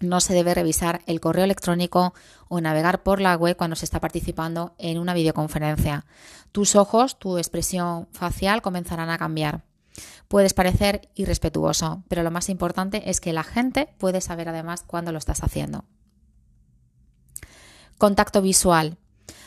no 0.00 0.20
se 0.20 0.34
debe 0.34 0.54
revisar 0.54 1.02
el 1.06 1.20
correo 1.20 1.44
electrónico 1.44 2.14
o 2.48 2.60
navegar 2.60 3.02
por 3.02 3.20
la 3.20 3.36
web 3.36 3.56
cuando 3.56 3.76
se 3.76 3.84
está 3.84 4.00
participando 4.00 4.74
en 4.78 4.98
una 4.98 5.14
videoconferencia. 5.14 6.06
Tus 6.52 6.74
ojos, 6.74 7.18
tu 7.18 7.38
expresión 7.38 8.08
facial 8.12 8.62
comenzarán 8.62 9.10
a 9.10 9.18
cambiar. 9.18 9.62
Puedes 10.28 10.54
parecer 10.54 11.10
irrespetuoso, 11.14 12.02
pero 12.08 12.22
lo 12.22 12.30
más 12.30 12.48
importante 12.48 13.10
es 13.10 13.20
que 13.20 13.32
la 13.32 13.44
gente 13.44 13.94
puede 13.98 14.20
saber 14.20 14.48
además 14.48 14.82
cuándo 14.86 15.12
lo 15.12 15.18
estás 15.18 15.42
haciendo. 15.42 15.84
Contacto 17.98 18.40
visual. 18.40 18.96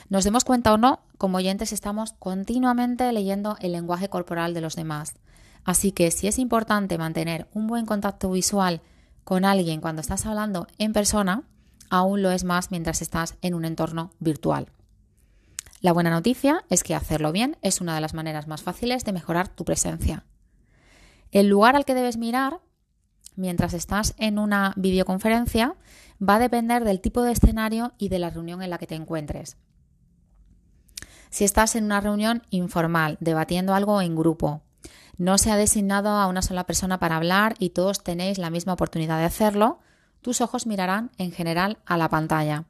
Nos 0.10 0.24
demos 0.26 0.44
cuenta 0.44 0.74
o 0.74 0.78
no, 0.78 1.00
como 1.18 1.38
oyentes 1.38 1.72
estamos 1.72 2.14
continuamente 2.20 3.12
leyendo 3.12 3.58
el 3.62 3.72
lenguaje 3.72 4.10
corporal 4.10 4.54
de 4.54 4.62
los 4.62 4.76
demás. 4.76 5.16
Así 5.64 5.92
que 5.92 6.12
si 6.12 6.28
es 6.28 6.38
importante 6.38 6.98
mantener 6.98 7.48
un 7.54 7.68
buen 7.68 7.86
contacto 7.86 8.30
visual 8.30 8.82
con 9.24 9.46
alguien 9.46 9.82
cuando 9.82 10.02
estás 10.02 10.26
hablando 10.26 10.68
en 10.78 10.94
persona, 10.94 11.44
aún 11.90 12.22
lo 12.22 12.32
es 12.32 12.44
más 12.44 12.72
mientras 12.72 13.02
estás 13.02 13.36
en 13.42 13.54
un 13.54 13.66
entorno 13.66 14.12
virtual. 14.20 14.72
La 15.82 15.92
buena 15.92 16.10
noticia 16.10 16.64
es 16.70 16.82
que 16.82 16.96
hacerlo 16.96 17.32
bien 17.32 17.58
es 17.62 17.82
una 17.82 17.94
de 17.94 18.02
las 18.02 18.14
maneras 18.14 18.48
más 18.48 18.64
fáciles 18.64 19.04
de 19.04 19.14
mejorar 19.14 19.50
tu 19.50 19.66
presencia. 19.66 20.26
El 21.32 21.50
lugar 21.50 21.76
al 21.76 21.86
que 21.86 21.94
debes 21.94 22.18
mirar 22.18 22.62
mientras 23.36 23.74
estás 23.74 24.16
en 24.18 24.40
una 24.40 24.74
videoconferencia 24.76 25.76
va 26.22 26.36
a 26.36 26.40
depender 26.40 26.84
del 26.84 27.02
tipo 27.02 27.22
de 27.22 27.34
escenario 27.34 27.94
y 27.98 28.10
de 28.10 28.20
la 28.20 28.30
reunión 28.30 28.62
en 28.62 28.70
la 28.70 28.78
que 28.78 28.88
te 28.88 28.96
encuentres. 28.96 29.58
Si 31.30 31.44
estás 31.44 31.76
en 31.76 31.86
una 31.86 32.02
reunión 32.02 32.44
informal, 32.50 33.18
debatiendo 33.20 33.74
algo 33.74 34.02
en 34.02 34.16
grupo, 34.16 34.63
no 35.18 35.38
se 35.38 35.52
ha 35.52 35.58
designado 35.58 36.10
a 36.10 36.28
una 36.28 36.42
sola 36.42 36.66
persona 36.66 37.00
para 37.00 37.18
hablar 37.18 37.56
y 37.60 37.70
todos 37.70 38.04
tenéis 38.04 38.38
la 38.38 38.50
misma 38.50 38.74
oportunidad 38.74 39.20
de 39.20 39.26
hacerlo, 39.26 39.80
tus 40.22 40.42
ojos 40.42 40.66
mirarán 40.66 41.12
en 41.18 41.32
general 41.32 41.78
a 41.86 41.98
la 41.98 42.10
pantalla. 42.10 42.66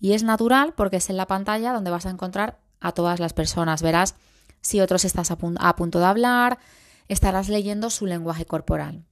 Y 0.00 0.12
es 0.12 0.22
natural 0.22 0.74
porque 0.74 0.96
es 0.96 1.10
en 1.10 1.16
la 1.16 1.26
pantalla 1.26 1.72
donde 1.72 1.90
vas 1.90 2.06
a 2.06 2.10
encontrar 2.10 2.58
a 2.80 2.92
todas 2.92 3.20
las 3.20 3.32
personas. 3.32 3.82
Verás 3.82 4.14
si 4.60 4.80
otros 4.80 5.04
estás 5.04 5.30
a, 5.30 5.36
punto 5.76 5.98
de 6.00 6.04
hablar, 6.04 6.58
estarás 7.08 7.48
leyendo 7.48 7.90
su 7.90 8.06
lenguaje 8.06 8.46
corporal. 8.46 9.04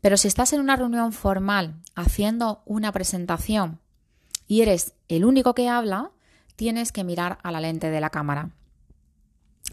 Pero 0.00 0.16
si 0.16 0.28
estás 0.28 0.52
en 0.52 0.60
una 0.60 0.76
reunión 0.76 1.12
formal 1.12 1.82
haciendo 1.96 2.62
una 2.64 2.92
presentación 2.92 3.80
y 4.46 4.62
eres 4.62 4.94
el 5.08 5.24
único 5.24 5.54
que 5.54 5.68
habla, 5.68 6.12
tienes 6.54 6.92
que 6.92 7.02
mirar 7.04 7.38
a 7.42 7.50
la 7.50 7.60
lente 7.60 7.90
de 7.90 8.00
la 8.00 8.10
cámara. 8.10 8.50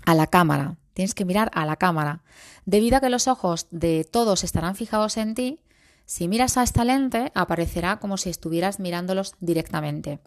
A 0.06 0.15
la 0.15 0.27
cámara. 0.27 0.77
Tienes 0.96 1.14
que 1.14 1.25
mirar 1.25 1.52
a 1.54 1.66
la 1.66 1.75
cámara. 1.75 2.24
Debido 2.66 2.96
a 2.96 3.02
que 3.02 3.10
los 3.10 3.28
ojos 3.28 3.68
de 3.70 4.06
todos 4.06 4.46
estarán 4.46 4.78
fijados 4.78 5.18
en 5.18 5.36
ti, 5.36 5.60
si 6.06 6.30
miras 6.30 6.56
a 6.56 6.64
esta 6.64 6.86
lente 6.86 7.34
aparecerá 7.36 8.00
como 8.00 8.16
si 8.16 8.30
estuvieras 8.30 8.80
mirándolos 8.80 9.36
directamente. 9.42 10.22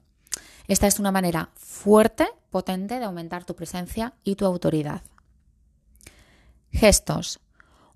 Esta 0.66 0.86
es 0.86 0.98
una 1.00 1.10
manera 1.10 1.48
fuerte, 1.54 2.28
potente 2.50 2.98
de 2.98 3.06
aumentar 3.06 3.44
tu 3.44 3.56
presencia 3.56 4.12
y 4.24 4.34
tu 4.34 4.44
autoridad. 4.44 5.00
Gestos. 6.70 7.40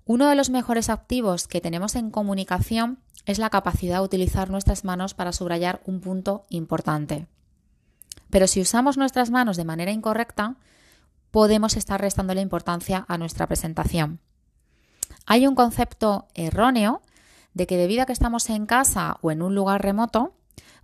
Uno 0.05 0.27
de 0.27 0.33
los 0.33 0.49
mejores 0.49 0.89
activos 0.89 1.47
que 1.47 1.61
tenemos 1.61 1.95
en 1.95 2.09
comunicación 2.09 2.97
es 3.27 3.37
la 3.37 3.51
capacidad 3.51 3.99
de 3.99 4.05
utilizar 4.05 4.49
nuestras 4.49 4.83
manos 4.83 5.13
para 5.13 5.31
subrayar 5.31 5.83
un 5.85 6.01
punto 6.01 6.41
importante. 6.49 7.27
Pero 8.31 8.47
si 8.47 8.61
usamos 8.61 8.97
nuestras 8.97 9.29
manos 9.29 9.57
de 9.57 9.63
manera 9.63 9.91
incorrecta, 9.91 10.57
podemos 11.33 11.77
estar 11.77 11.99
restando 11.99 12.35
la 12.35 12.41
importancia 12.41 13.05
a 13.07 13.17
nuestra 13.17 13.47
presentación. 13.47 14.19
Hay 15.25 15.47
un 15.47 15.55
concepto 15.55 16.27
erróneo 16.35 17.01
de 17.55 17.65
que 17.65 17.75
debido 17.75 18.03
a 18.03 18.05
que 18.05 18.13
estamos 18.13 18.51
en 18.51 18.67
casa 18.67 19.17
o 19.21 19.31
en 19.31 19.41
un 19.41 19.55
lugar 19.55 19.81
remoto, 19.81 20.35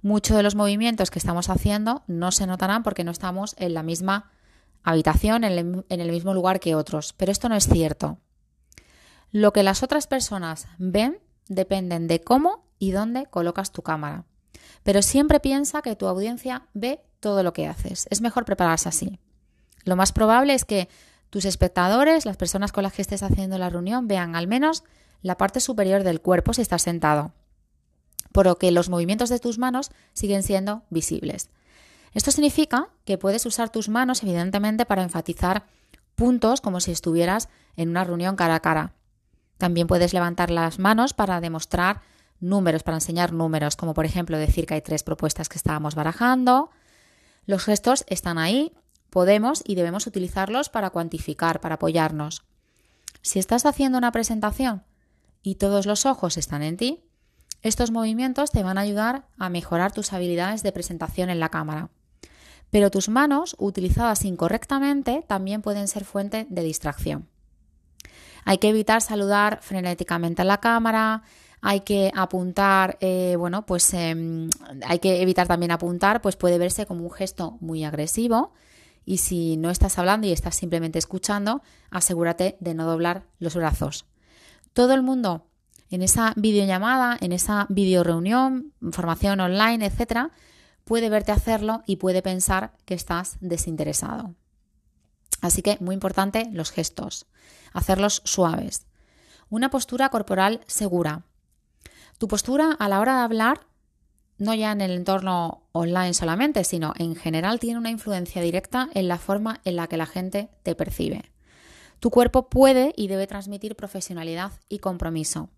muchos 0.01 0.35
de 0.35 0.41
los 0.41 0.55
movimientos 0.55 1.11
que 1.11 1.19
estamos 1.19 1.51
haciendo 1.51 2.01
no 2.07 2.31
se 2.31 2.47
notarán 2.47 2.81
porque 2.81 3.03
no 3.03 3.11
estamos 3.11 3.55
en 3.59 3.75
la 3.75 3.83
misma 3.83 4.31
habitación 4.81 5.43
en 5.43 5.85
el, 5.87 6.11
mismo 6.11 6.33
lugar 6.33 6.59
que 6.59 6.73
otros, 6.73 7.13
pero 7.13 7.31
esto 7.31 7.47
no 7.47 7.55
es 7.55 7.67
cierto. 7.67 8.17
Lo 9.31 9.53
que 9.53 9.61
las 9.61 9.83
otras 9.83 10.07
personas 10.07 10.65
ven 10.79 11.19
dependen 11.47 12.07
de 12.07 12.21
cómo 12.21 12.65
y 12.79 12.89
dónde 12.89 13.27
colocas 13.27 13.71
tu 13.71 13.83
cámara. 13.83 14.25
Pero 14.81 15.03
siempre 15.03 15.39
piensa 15.39 15.83
que 15.83 15.95
tu 15.95 16.07
audiencia 16.07 16.63
ve 16.73 17.03
todo 17.19 17.43
lo 17.43 17.53
que 17.53 17.67
haces. 17.67 18.07
Es 18.09 18.21
mejor 18.21 18.45
prepararse 18.45 18.89
así. 18.89 19.19
Lo 19.83 19.95
más 19.95 20.11
probable 20.11 20.53
es 20.53 20.65
que 20.65 20.89
tus 21.29 21.45
espectadores, 21.45 22.25
las 22.25 22.37
personas 22.37 22.71
con 22.71 22.83
las 22.83 22.93
que 22.93 23.01
estés 23.01 23.23
haciendo 23.23 23.57
la 23.57 23.69
reunión, 23.69 24.07
vean 24.07 24.35
al 24.35 24.47
menos 24.47 24.83
la 25.21 25.37
parte 25.37 25.59
superior 25.59 26.03
del 26.03 26.21
cuerpo 26.21 26.53
si 26.53 26.61
estás 26.61 26.81
sentado, 26.81 27.33
por 28.31 28.45
lo 28.45 28.57
que 28.57 28.71
los 28.71 28.89
movimientos 28.89 29.29
de 29.29 29.39
tus 29.39 29.57
manos 29.57 29.91
siguen 30.13 30.43
siendo 30.43 30.83
visibles. 30.89 31.49
Esto 32.13 32.31
significa 32.31 32.89
que 33.05 33.17
puedes 33.17 33.45
usar 33.45 33.69
tus 33.69 33.89
manos, 33.89 34.23
evidentemente, 34.23 34.85
para 34.85 35.03
enfatizar 35.03 35.65
puntos 36.15 36.61
como 36.61 36.79
si 36.79 36.91
estuvieras 36.91 37.49
en 37.75 37.89
una 37.89 38.03
reunión 38.03 38.35
cara 38.35 38.55
a 38.55 38.59
cara. 38.59 38.93
También 39.57 39.87
puedes 39.87 40.13
levantar 40.13 40.49
las 40.49 40.79
manos 40.79 41.13
para 41.13 41.39
demostrar 41.41 42.01
números, 42.39 42.83
para 42.83 42.97
enseñar 42.97 43.33
números, 43.33 43.75
como 43.75 43.93
por 43.93 44.05
ejemplo 44.05 44.37
decir 44.37 44.65
que 44.65 44.75
hay 44.75 44.81
tres 44.81 45.03
propuestas 45.03 45.49
que 45.49 45.57
estábamos 45.57 45.95
barajando. 45.95 46.71
Los 47.45 47.63
gestos 47.63 48.05
están 48.07 48.37
ahí, 48.37 48.73
podemos 49.09 49.63
y 49.65 49.75
debemos 49.75 50.07
utilizarlos 50.07 50.69
para 50.69 50.89
cuantificar, 50.89 51.61
para 51.61 51.75
apoyarnos. 51.75 52.43
Si 53.21 53.39
estás 53.39 53.65
haciendo 53.65 53.97
una 53.97 54.11
presentación 54.11 54.83
y 55.43 55.55
todos 55.55 55.85
los 55.85 56.05
ojos 56.05 56.37
están 56.37 56.63
en 56.63 56.77
ti, 56.77 57.03
estos 57.61 57.91
movimientos 57.91 58.51
te 58.51 58.63
van 58.63 58.77
a 58.77 58.81
ayudar 58.81 59.25
a 59.37 59.49
mejorar 59.49 59.91
tus 59.91 60.13
habilidades 60.13 60.63
de 60.63 60.71
presentación 60.71 61.29
en 61.29 61.39
la 61.39 61.49
cámara. 61.49 61.89
Pero 62.71 62.91
tus 62.91 63.09
manos, 63.09 63.55
utilizadas 63.59 64.23
incorrectamente, 64.25 65.25
también 65.27 65.61
pueden 65.61 65.87
ser 65.87 66.05
fuente 66.05 66.47
de 66.49 66.63
distracción. 66.63 67.27
Hay 68.45 68.59
que 68.59 68.69
evitar 68.69 69.01
saludar 69.01 69.59
frenéticamente 69.61 70.43
a 70.43 70.45
la 70.45 70.59
cámara, 70.59 71.23
hay 71.61 71.81
que 71.81 72.11
apuntar, 72.15 72.97
eh, 73.01 73.35
bueno, 73.37 73.65
pues 73.65 73.93
em, 73.93 74.49
hay 74.85 74.99
que 74.99 75.21
evitar 75.21 75.47
también 75.47 75.71
apuntar, 75.71 76.21
pues 76.21 76.37
puede 76.37 76.57
verse 76.57 76.85
como 76.85 77.03
un 77.03 77.11
gesto 77.11 77.57
muy 77.59 77.83
agresivo. 77.83 78.53
Y 79.09 79.17
si 79.17 79.57
no 79.57 79.71
estás 79.71 79.97
hablando 79.97 80.27
y 80.27 80.31
estás 80.31 80.55
simplemente 80.55 80.99
escuchando, 80.99 81.63
asegúrate 81.89 82.57
de 82.59 82.75
no 82.75 82.85
doblar 82.85 83.23
los 83.39 83.55
brazos. 83.55 84.05
Todo 84.73 84.93
el 84.93 85.01
mundo 85.01 85.47
en 85.89 86.03
esa 86.03 86.33
videollamada, 86.35 87.17
en 87.19 87.31
esa 87.31 87.65
videoreunión, 87.69 88.71
formación 88.91 89.39
online, 89.39 89.83
etcétera, 89.83 90.29
puede 90.83 91.09
verte 91.09 91.31
hacerlo 91.31 91.81
y 91.87 91.95
puede 91.95 92.21
pensar 92.21 92.77
que 92.85 92.93
estás 92.93 93.37
desinteresado. 93.41 94.35
Así 95.41 95.63
que 95.63 95.77
muy 95.79 95.95
importante 95.95 96.47
los 96.51 96.69
gestos, 96.69 97.25
hacerlos 97.73 98.21
suaves. 98.25 98.85
Una 99.49 99.71
postura 99.71 100.09
corporal 100.09 100.61
segura. 100.67 101.23
Tu 102.19 102.27
postura 102.27 102.73
a 102.77 102.87
la 102.87 102.99
hora 102.99 103.15
de 103.15 103.23
hablar, 103.23 103.61
no 104.39 104.53
ya 104.55 104.71
en 104.71 104.81
el 104.81 104.91
entorno 104.91 105.67
online 105.71 106.13
solamente, 106.13 106.63
sino 106.63 106.93
en 106.97 107.15
general 107.15 107.59
tiene 107.59 107.77
una 107.77 107.91
influencia 107.91 108.41
directa 108.41 108.89
en 108.93 109.07
la 109.07 109.19
forma 109.19 109.61
en 109.65 109.75
la 109.75 109.87
que 109.87 109.97
la 109.97 110.05
gente 110.05 110.49
te 110.63 110.73
percibe. 110.73 111.31
Tu 111.99 112.09
cuerpo 112.09 112.49
puede 112.49 112.93
y 112.95 113.07
debe 113.07 113.27
transmitir 113.27 113.75
profesionalidad 113.75 114.53
y 114.69 114.79
compromiso. 114.79 115.49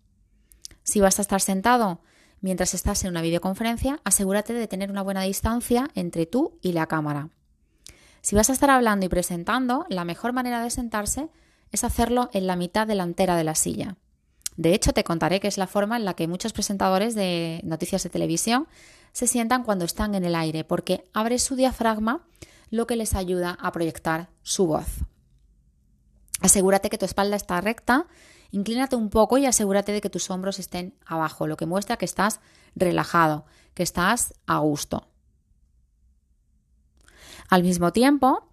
Si 0.82 1.00
vas 1.00 1.18
a 1.18 1.22
estar 1.22 1.40
sentado 1.40 2.00
Mientras 2.42 2.74
estás 2.74 3.04
en 3.04 3.10
una 3.10 3.22
videoconferencia, 3.22 4.00
asegúrate 4.02 4.52
de 4.52 4.66
tener 4.66 4.90
una 4.90 5.02
buena 5.02 5.22
distancia 5.22 5.88
entre 5.94 6.26
tú 6.26 6.58
y 6.60 6.72
la 6.72 6.88
cámara. 6.88 7.30
Si 8.20 8.34
vas 8.34 8.50
a 8.50 8.52
estar 8.52 8.68
hablando 8.68 9.06
y 9.06 9.08
presentando, 9.08 9.86
la 9.88 10.04
mejor 10.04 10.32
manera 10.32 10.62
de 10.62 10.70
sentarse 10.70 11.28
es 11.70 11.84
hacerlo 11.84 12.30
en 12.32 12.48
la 12.48 12.56
mitad 12.56 12.88
delantera 12.88 13.36
de 13.36 13.44
la 13.44 13.54
silla. 13.54 13.96
De 14.56 14.74
hecho, 14.74 14.92
te 14.92 15.04
contaré 15.04 15.40
que 15.40 15.48
es 15.48 15.58
la 15.58 15.66
forma 15.66 15.96
en 15.96 16.04
la 16.04 16.14
que 16.14 16.28
muchos 16.28 16.52
presentadores 16.52 17.14
de 17.14 17.60
noticias 17.64 18.02
de 18.02 18.10
televisión 18.10 18.68
se 19.12 19.26
sientan 19.26 19.62
cuando 19.62 19.84
están 19.84 20.14
en 20.14 20.24
el 20.24 20.34
aire, 20.34 20.64
porque 20.64 21.04
abre 21.12 21.38
su 21.38 21.56
diafragma, 21.56 22.26
lo 22.70 22.86
que 22.86 22.96
les 22.96 23.14
ayuda 23.14 23.56
a 23.60 23.72
proyectar 23.72 24.30
su 24.42 24.66
voz. 24.66 24.86
Asegúrate 26.40 26.90
que 26.90 26.98
tu 26.98 27.04
espalda 27.04 27.36
está 27.36 27.60
recta 27.60 28.06
Inclínate 28.52 28.96
un 28.96 29.08
poco 29.08 29.38
y 29.38 29.46
asegúrate 29.46 29.92
de 29.92 30.02
que 30.02 30.10
tus 30.10 30.30
hombros 30.30 30.58
estén 30.58 30.94
abajo, 31.06 31.46
lo 31.46 31.56
que 31.56 31.64
muestra 31.64 31.96
que 31.96 32.04
estás 32.04 32.40
relajado, 32.76 33.46
que 33.72 33.82
estás 33.82 34.34
a 34.46 34.58
gusto. 34.58 35.08
Al 37.48 37.62
mismo 37.62 37.92
tiempo, 37.92 38.46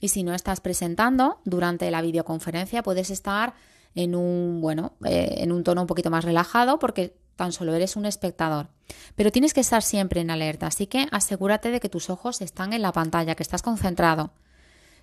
y 0.00 0.08
si 0.08 0.22
no 0.22 0.34
estás 0.34 0.60
presentando 0.60 1.40
durante 1.46 1.90
la 1.90 2.02
videoconferencia, 2.02 2.82
puedes 2.82 3.08
estar 3.08 3.54
en 3.98 4.14
un, 4.14 4.60
bueno, 4.60 4.92
eh, 5.04 5.38
en 5.38 5.50
un 5.50 5.64
tono 5.64 5.80
un 5.80 5.88
poquito 5.88 6.08
más 6.08 6.24
relajado 6.24 6.78
porque 6.78 7.16
tan 7.34 7.50
solo 7.50 7.74
eres 7.74 7.96
un 7.96 8.06
espectador. 8.06 8.68
Pero 9.16 9.32
tienes 9.32 9.52
que 9.52 9.60
estar 9.60 9.82
siempre 9.82 10.20
en 10.20 10.30
alerta, 10.30 10.68
así 10.68 10.86
que 10.86 11.08
asegúrate 11.10 11.72
de 11.72 11.80
que 11.80 11.88
tus 11.88 12.08
ojos 12.08 12.40
están 12.40 12.72
en 12.72 12.82
la 12.82 12.92
pantalla, 12.92 13.34
que 13.34 13.42
estás 13.42 13.62
concentrado. 13.62 14.30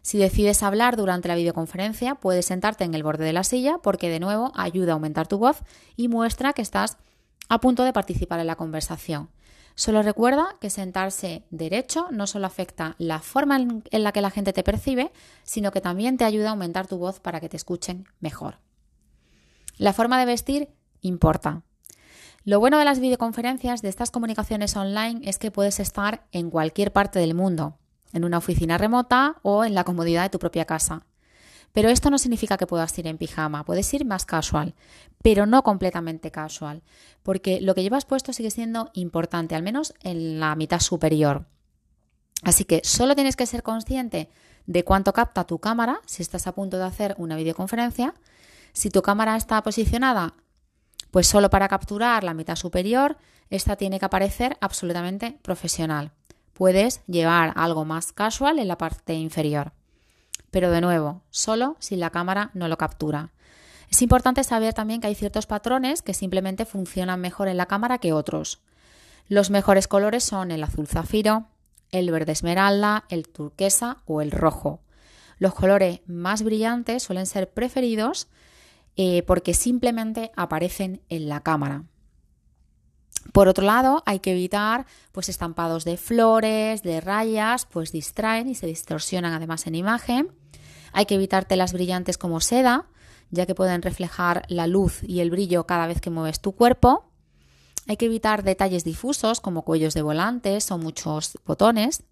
Si 0.01 0.17
decides 0.17 0.63
hablar 0.63 0.95
durante 0.95 1.27
la 1.27 1.35
videoconferencia, 1.35 2.15
puedes 2.15 2.45
sentarte 2.45 2.85
en 2.85 2.93
el 2.93 3.03
borde 3.03 3.25
de 3.25 3.33
la 3.33 3.43
silla 3.43 3.79
porque 3.83 4.09
de 4.09 4.21
nuevo 4.21 4.53
ayuda 4.55 4.93
a 4.93 4.95
aumentar 4.95 5.27
tu 5.27 5.39
voz 5.39 5.57
y 5.97 6.07
muestra 6.07 6.53
que 6.53 6.61
estás 6.61 6.95
a 7.49 7.59
punto 7.59 7.83
de 7.83 7.91
participar 7.91 8.39
en 8.39 8.47
la 8.47 8.55
conversación. 8.55 9.29
Solo 9.75 10.03
recuerda 10.03 10.55
que 10.61 10.69
sentarse 10.69 11.43
derecho 11.49 12.07
no 12.11 12.27
solo 12.27 12.47
afecta 12.47 12.95
la 12.97 13.19
forma 13.19 13.57
en 13.57 14.03
la 14.03 14.13
que 14.13 14.21
la 14.21 14.31
gente 14.31 14.53
te 14.53 14.63
percibe, 14.63 15.11
sino 15.43 15.71
que 15.71 15.81
también 15.81 16.15
te 16.15 16.23
ayuda 16.23 16.47
a 16.47 16.51
aumentar 16.51 16.87
tu 16.87 16.97
voz 16.97 17.19
para 17.19 17.41
que 17.41 17.49
te 17.49 17.57
escuchen 17.57 18.07
mejor. 18.21 18.64
La 19.77 19.93
forma 19.93 20.19
de 20.19 20.25
vestir 20.25 20.69
importa. 21.01 21.63
Lo 22.43 22.59
bueno 22.59 22.77
de 22.77 22.85
las 22.85 22.99
videoconferencias, 22.99 23.81
de 23.81 23.89
estas 23.89 24.11
comunicaciones 24.11 24.75
online, 24.75 25.21
es 25.23 25.39
que 25.39 25.51
puedes 25.51 25.79
estar 25.79 26.27
en 26.31 26.49
cualquier 26.49 26.93
parte 26.93 27.19
del 27.19 27.33
mundo, 27.33 27.77
en 28.13 28.23
una 28.23 28.37
oficina 28.37 28.77
remota 28.77 29.37
o 29.41 29.65
en 29.65 29.73
la 29.73 29.83
comodidad 29.83 30.23
de 30.23 30.29
tu 30.29 30.39
propia 30.39 30.65
casa. 30.65 31.05
Pero 31.73 31.89
esto 31.89 32.09
no 32.09 32.17
significa 32.17 32.55
que 32.55 32.67
puedas 32.67 32.97
ir 32.97 33.07
en 33.07 33.17
pijama, 33.17 33.65
puedes 33.65 33.93
ir 33.93 34.05
más 34.05 34.25
casual, 34.25 34.75
pero 35.21 35.45
no 35.45 35.61
completamente 35.63 36.31
casual, 36.31 36.83
porque 37.21 37.59
lo 37.59 37.75
que 37.75 37.83
llevas 37.83 38.05
puesto 38.05 38.31
sigue 38.31 38.51
siendo 38.51 38.91
importante, 38.93 39.55
al 39.55 39.63
menos 39.63 39.93
en 40.01 40.39
la 40.39 40.55
mitad 40.55 40.79
superior. 40.79 41.47
Así 42.43 42.63
que 42.63 42.81
solo 42.85 43.15
tienes 43.15 43.35
que 43.35 43.45
ser 43.45 43.63
consciente 43.63 44.29
de 44.67 44.83
cuánto 44.85 45.11
capta 45.11 45.43
tu 45.43 45.59
cámara 45.59 45.99
si 46.05 46.21
estás 46.21 46.47
a 46.47 46.53
punto 46.53 46.77
de 46.77 46.85
hacer 46.85 47.15
una 47.17 47.35
videoconferencia. 47.35 48.13
Si 48.75 48.91
tu 48.91 49.01
cámara 49.01 49.35
está 49.35 49.63
posicionada, 49.63 50.35
pues 51.09 51.25
solo 51.25 51.49
para 51.49 51.67
capturar 51.67 52.23
la 52.23 52.35
mitad 52.35 52.55
superior, 52.55 53.17
esta 53.49 53.75
tiene 53.75 53.97
que 53.97 54.05
aparecer 54.05 54.55
absolutamente 54.61 55.39
profesional. 55.41 56.11
Puedes 56.53 57.03
llevar 57.07 57.53
algo 57.55 57.85
más 57.85 58.11
casual 58.13 58.59
en 58.59 58.67
la 58.67 58.77
parte 58.77 59.15
inferior 59.15 59.73
pero 60.55 60.71
de 60.71 60.79
nuevo, 60.79 61.21
solo 61.31 61.75
si 61.79 61.97
la 61.97 62.11
cámara 62.11 62.49
no 62.53 62.69
lo 62.69 62.77
captura. 62.77 63.33
Es 63.91 64.01
importante 64.01 64.41
saber 64.41 64.73
también 64.73 65.01
que 65.01 65.07
hay 65.07 65.13
ciertos 65.13 65.47
patrones 65.47 66.01
que 66.01 66.13
simplemente 66.13 66.63
funcionan 66.63 67.19
mejor 67.19 67.49
en 67.49 67.57
la 67.57 67.65
cámara 67.65 67.97
que 67.97 68.13
otros. 68.13 68.61
Los 69.27 69.49
mejores 69.49 69.89
colores 69.89 70.23
son 70.23 70.51
el 70.51 70.63
azul 70.63 70.87
zafiro, 70.87 71.47
el 71.91 72.09
verde 72.09 72.31
esmeralda, 72.31 73.03
el 73.09 73.27
turquesa 73.27 73.97
o 74.05 74.21
el 74.21 74.31
rojo. 74.31 74.79
Los 75.39 75.53
colores 75.53 75.99
más 76.07 76.41
brillantes 76.41 77.03
suelen 77.03 77.25
ser 77.25 77.49
preferidos 77.49 78.29
eh, 78.97 79.23
porque 79.23 79.53
simplemente 79.53 80.31
aparecen 80.35 81.01
en 81.09 81.27
la 81.27 81.41
cámara. 81.41 81.83
Por 83.33 83.47
otro 83.47 83.65
lado, 83.65 84.03
hay 84.05 84.19
que 84.19 84.31
evitar 84.31 84.85
pues 85.11 85.29
estampados 85.29 85.83
de 85.83 85.97
flores, 85.97 86.83
de 86.83 87.01
rayas, 87.01 87.65
pues 87.65 87.91
distraen 87.91 88.47
y 88.47 88.55
se 88.55 88.67
distorsionan 88.67 89.33
además 89.33 89.67
en 89.67 89.75
imagen. 89.75 90.31
Hay 90.93 91.05
que 91.05 91.15
evitar 91.15 91.45
telas 91.45 91.73
brillantes 91.73 92.17
como 92.17 92.39
seda, 92.39 92.87
ya 93.31 93.45
que 93.45 93.55
pueden 93.55 93.81
reflejar 93.81 94.43
la 94.47 94.67
luz 94.67 95.03
y 95.03 95.19
el 95.19 95.31
brillo 95.31 95.65
cada 95.65 95.87
vez 95.87 95.99
que 95.99 96.09
mueves 96.09 96.39
tu 96.39 96.53
cuerpo. 96.53 97.11
Hay 97.87 97.97
que 97.97 98.05
evitar 98.05 98.43
detalles 98.43 98.83
difusos 98.83 99.41
como 99.41 99.63
cuellos 99.63 99.93
de 99.93 100.01
volantes 100.01 100.71
o 100.71 100.77
muchos 100.77 101.37
botones. 101.45 102.03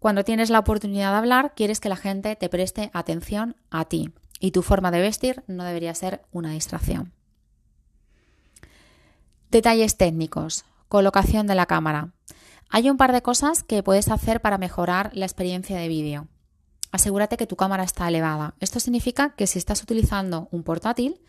Cuando 0.00 0.24
tienes 0.24 0.50
la 0.50 0.58
oportunidad 0.58 1.12
de 1.12 1.18
hablar, 1.18 1.54
quieres 1.54 1.78
que 1.78 1.88
la 1.88 1.96
gente 1.96 2.34
te 2.34 2.48
preste 2.48 2.90
atención 2.92 3.54
a 3.70 3.84
ti 3.84 4.12
y 4.42 4.50
tu 4.50 4.60
forma 4.60 4.90
de 4.90 5.00
vestir 5.00 5.42
no 5.46 5.64
debería 5.64 5.94
ser 5.94 6.22
una 6.32 6.50
distracción. 6.50 7.14
Detalles 9.50 9.96
técnicos. 9.96 10.66
Colocación 10.88 11.46
de 11.46 11.54
la 11.54 11.64
cámara. 11.64 12.12
Hay 12.68 12.90
un 12.90 12.98
par 12.98 13.12
de 13.12 13.22
cosas 13.22 13.62
que 13.62 13.82
puedes 13.82 14.10
hacer 14.10 14.42
para 14.42 14.58
mejorar 14.58 15.10
la 15.14 15.24
experiencia 15.24 15.78
de 15.78 15.88
vídeo 15.88 16.28
asegúrate 16.92 17.38
que 17.38 17.46
tu 17.46 17.56
cámara 17.56 17.82
está 17.82 18.06
elevada. 18.06 18.54
Esto 18.60 18.78
significa 18.78 19.30
que 19.30 19.48
si 19.48 19.58
estás 19.58 19.82
utilizando 19.82 20.48
un 20.52 20.62
portátil 20.62 21.20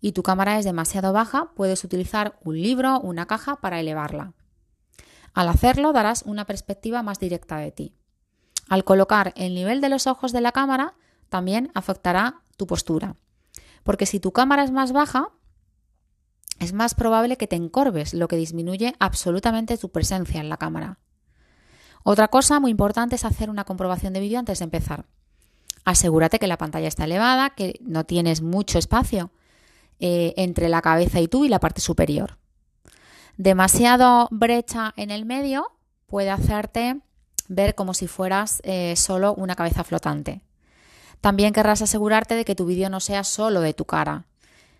y 0.00 0.12
tu 0.12 0.22
cámara 0.22 0.58
es 0.58 0.64
demasiado 0.64 1.12
baja, 1.12 1.50
puedes 1.54 1.84
utilizar 1.84 2.38
un 2.44 2.62
libro, 2.62 3.00
una 3.00 3.26
caja 3.26 3.56
para 3.56 3.80
elevarla. 3.80 4.32
Al 5.34 5.48
hacerlo 5.48 5.92
darás 5.92 6.22
una 6.22 6.46
perspectiva 6.46 7.02
más 7.02 7.18
directa 7.18 7.58
de 7.58 7.72
ti. 7.72 7.94
Al 8.68 8.84
colocar 8.84 9.32
el 9.36 9.54
nivel 9.54 9.80
de 9.80 9.88
los 9.88 10.06
ojos 10.06 10.32
de 10.32 10.40
la 10.40 10.52
cámara, 10.52 10.94
también 11.28 11.70
afectará 11.74 12.42
tu 12.58 12.66
postura. 12.66 13.16
Porque 13.84 14.04
si 14.04 14.20
tu 14.20 14.32
cámara 14.32 14.64
es 14.64 14.70
más 14.70 14.92
baja, 14.92 15.30
es 16.58 16.74
más 16.74 16.94
probable 16.94 17.38
que 17.38 17.46
te 17.46 17.56
encorves, 17.56 18.12
lo 18.12 18.28
que 18.28 18.36
disminuye 18.36 18.94
absolutamente 18.98 19.78
tu 19.78 19.90
presencia 19.90 20.40
en 20.40 20.50
la 20.50 20.58
cámara. 20.58 20.98
Otra 22.02 22.28
cosa 22.28 22.60
muy 22.60 22.70
importante 22.70 23.14
es 23.14 23.24
hacer 23.24 23.48
una 23.48 23.64
comprobación 23.64 24.12
de 24.12 24.20
vídeo 24.20 24.38
antes 24.38 24.58
de 24.58 24.64
empezar. 24.64 25.06
Asegúrate 25.84 26.38
que 26.38 26.46
la 26.46 26.58
pantalla 26.58 26.88
está 26.88 27.04
elevada, 27.04 27.50
que 27.50 27.78
no 27.80 28.04
tienes 28.04 28.42
mucho 28.42 28.78
espacio 28.78 29.30
eh, 30.00 30.34
entre 30.36 30.68
la 30.68 30.82
cabeza 30.82 31.20
y 31.20 31.28
tú 31.28 31.44
y 31.44 31.48
la 31.48 31.60
parte 31.60 31.80
superior. 31.80 32.38
Demasiado 33.36 34.28
brecha 34.30 34.92
en 34.96 35.10
el 35.10 35.24
medio 35.24 35.70
puede 36.06 36.30
hacerte 36.30 37.00
ver 37.46 37.74
como 37.74 37.94
si 37.94 38.08
fueras 38.08 38.60
eh, 38.64 38.96
solo 38.96 39.34
una 39.34 39.54
cabeza 39.54 39.84
flotante. 39.84 40.42
También 41.20 41.52
querrás 41.52 41.82
asegurarte 41.82 42.34
de 42.34 42.44
que 42.44 42.54
tu 42.54 42.66
vídeo 42.66 42.90
no 42.90 43.00
sea 43.00 43.24
solo 43.24 43.60
de 43.60 43.74
tu 43.74 43.84
cara. 43.84 44.26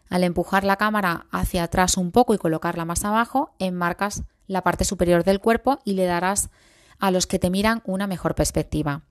Al 0.09 0.25
empujar 0.25 0.65
la 0.65 0.77
cámara 0.77 1.27
hacia 1.31 1.65
atrás 1.65 1.97
un 1.97 2.13
poco 2.13 2.35
y 2.35 2.39
colocarla 2.39 2.85
más 2.85 3.05
abajo, 3.05 3.55
enmarcas 3.59 4.23
la 4.47 4.63
parte 4.63 4.85
superior 4.85 5.25
del 5.25 5.41
cuerpo 5.41 5.81
y 5.85 5.93
le 5.93 6.07
darás 6.07 6.51
a 6.99 7.11
los 7.11 7.27
que 7.27 7.39
te 7.39 7.51
miran 7.51 7.83
una 7.85 8.07
mejor 8.07 8.35
perspectiva. 8.35 9.03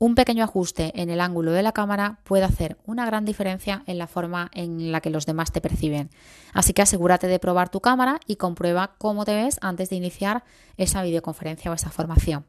Un 0.00 0.14
pequeño 0.14 0.44
ajuste 0.44 0.92
en 1.00 1.10
el 1.10 1.20
ángulo 1.20 1.50
de 1.50 1.64
la 1.64 1.72
cámara 1.72 2.20
puede 2.22 2.44
hacer 2.44 2.78
una 2.86 3.04
gran 3.04 3.24
diferencia 3.24 3.82
en 3.86 3.98
la 3.98 4.06
forma 4.06 4.48
en 4.54 4.92
la 4.92 5.00
que 5.00 5.10
los 5.10 5.26
demás 5.26 5.50
te 5.50 5.60
perciben. 5.60 6.10
Así 6.52 6.72
que 6.72 6.82
asegúrate 6.82 7.26
de 7.26 7.40
probar 7.40 7.68
tu 7.68 7.80
cámara 7.80 8.20
y 8.24 8.36
comprueba 8.36 8.94
cómo 8.98 9.24
te 9.24 9.34
ves 9.34 9.58
antes 9.60 9.90
de 9.90 9.96
iniciar 9.96 10.44
esa 10.76 11.02
videoconferencia 11.02 11.72
o 11.72 11.74
esa 11.74 11.90
formación. 11.90 12.44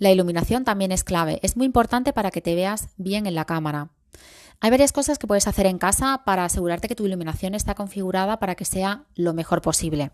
La 0.00 0.10
iluminación 0.10 0.64
también 0.64 0.92
es 0.92 1.04
clave. 1.04 1.40
Es 1.42 1.58
muy 1.58 1.66
importante 1.66 2.14
para 2.14 2.30
que 2.30 2.40
te 2.40 2.54
veas 2.54 2.88
bien 2.96 3.26
en 3.26 3.34
la 3.34 3.44
cámara. 3.44 3.90
Hay 4.58 4.70
varias 4.70 4.92
cosas 4.92 5.18
que 5.18 5.26
puedes 5.26 5.46
hacer 5.46 5.66
en 5.66 5.76
casa 5.76 6.22
para 6.24 6.46
asegurarte 6.46 6.88
que 6.88 6.94
tu 6.94 7.04
iluminación 7.04 7.54
está 7.54 7.74
configurada 7.74 8.38
para 8.38 8.54
que 8.54 8.64
sea 8.64 9.04
lo 9.14 9.34
mejor 9.34 9.60
posible. 9.60 10.10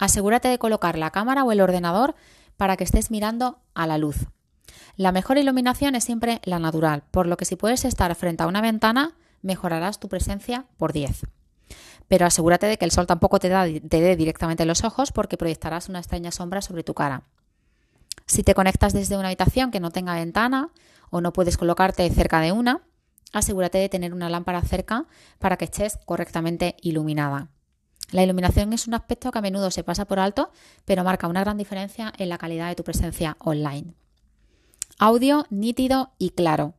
Asegúrate 0.00 0.48
de 0.48 0.58
colocar 0.58 0.98
la 0.98 1.12
cámara 1.12 1.44
o 1.44 1.52
el 1.52 1.60
ordenador 1.60 2.16
para 2.56 2.76
que 2.76 2.82
estés 2.82 3.12
mirando 3.12 3.60
a 3.74 3.86
la 3.86 3.96
luz. 3.96 4.26
La 4.96 5.12
mejor 5.12 5.38
iluminación 5.38 5.94
es 5.94 6.02
siempre 6.02 6.40
la 6.42 6.58
natural, 6.58 7.04
por 7.12 7.28
lo 7.28 7.36
que 7.36 7.44
si 7.44 7.54
puedes 7.54 7.84
estar 7.84 8.12
frente 8.16 8.42
a 8.42 8.48
una 8.48 8.60
ventana, 8.60 9.14
mejorarás 9.40 10.00
tu 10.00 10.08
presencia 10.08 10.66
por 10.78 10.92
10. 10.92 11.26
Pero 12.08 12.26
asegúrate 12.26 12.66
de 12.66 12.76
que 12.76 12.84
el 12.84 12.90
sol 12.90 13.06
tampoco 13.06 13.38
te, 13.38 13.50
te 13.80 14.00
dé 14.00 14.16
directamente 14.16 14.66
los 14.66 14.82
ojos 14.82 15.12
porque 15.12 15.36
proyectarás 15.36 15.88
una 15.88 16.00
extraña 16.00 16.32
sombra 16.32 16.60
sobre 16.60 16.82
tu 16.82 16.92
cara. 16.92 17.22
Si 18.26 18.42
te 18.42 18.54
conectas 18.54 18.92
desde 18.92 19.16
una 19.16 19.28
habitación 19.28 19.70
que 19.70 19.80
no 19.80 19.90
tenga 19.90 20.14
ventana 20.14 20.70
o 21.10 21.20
no 21.20 21.32
puedes 21.32 21.56
colocarte 21.56 22.08
cerca 22.10 22.40
de 22.40 22.52
una, 22.52 22.82
asegúrate 23.32 23.78
de 23.78 23.88
tener 23.88 24.12
una 24.12 24.28
lámpara 24.28 24.62
cerca 24.62 25.06
para 25.38 25.56
que 25.56 25.66
estés 25.66 25.98
correctamente 26.04 26.76
iluminada. 26.80 27.50
La 28.10 28.22
iluminación 28.22 28.72
es 28.72 28.86
un 28.86 28.94
aspecto 28.94 29.30
que 29.30 29.38
a 29.38 29.42
menudo 29.42 29.70
se 29.70 29.84
pasa 29.84 30.04
por 30.04 30.18
alto, 30.18 30.50
pero 30.84 31.04
marca 31.04 31.28
una 31.28 31.40
gran 31.40 31.56
diferencia 31.56 32.12
en 32.18 32.28
la 32.28 32.38
calidad 32.38 32.68
de 32.68 32.76
tu 32.76 32.84
presencia 32.84 33.36
online. 33.40 33.94
Audio 34.98 35.46
nítido 35.50 36.12
y 36.18 36.30
claro. 36.30 36.74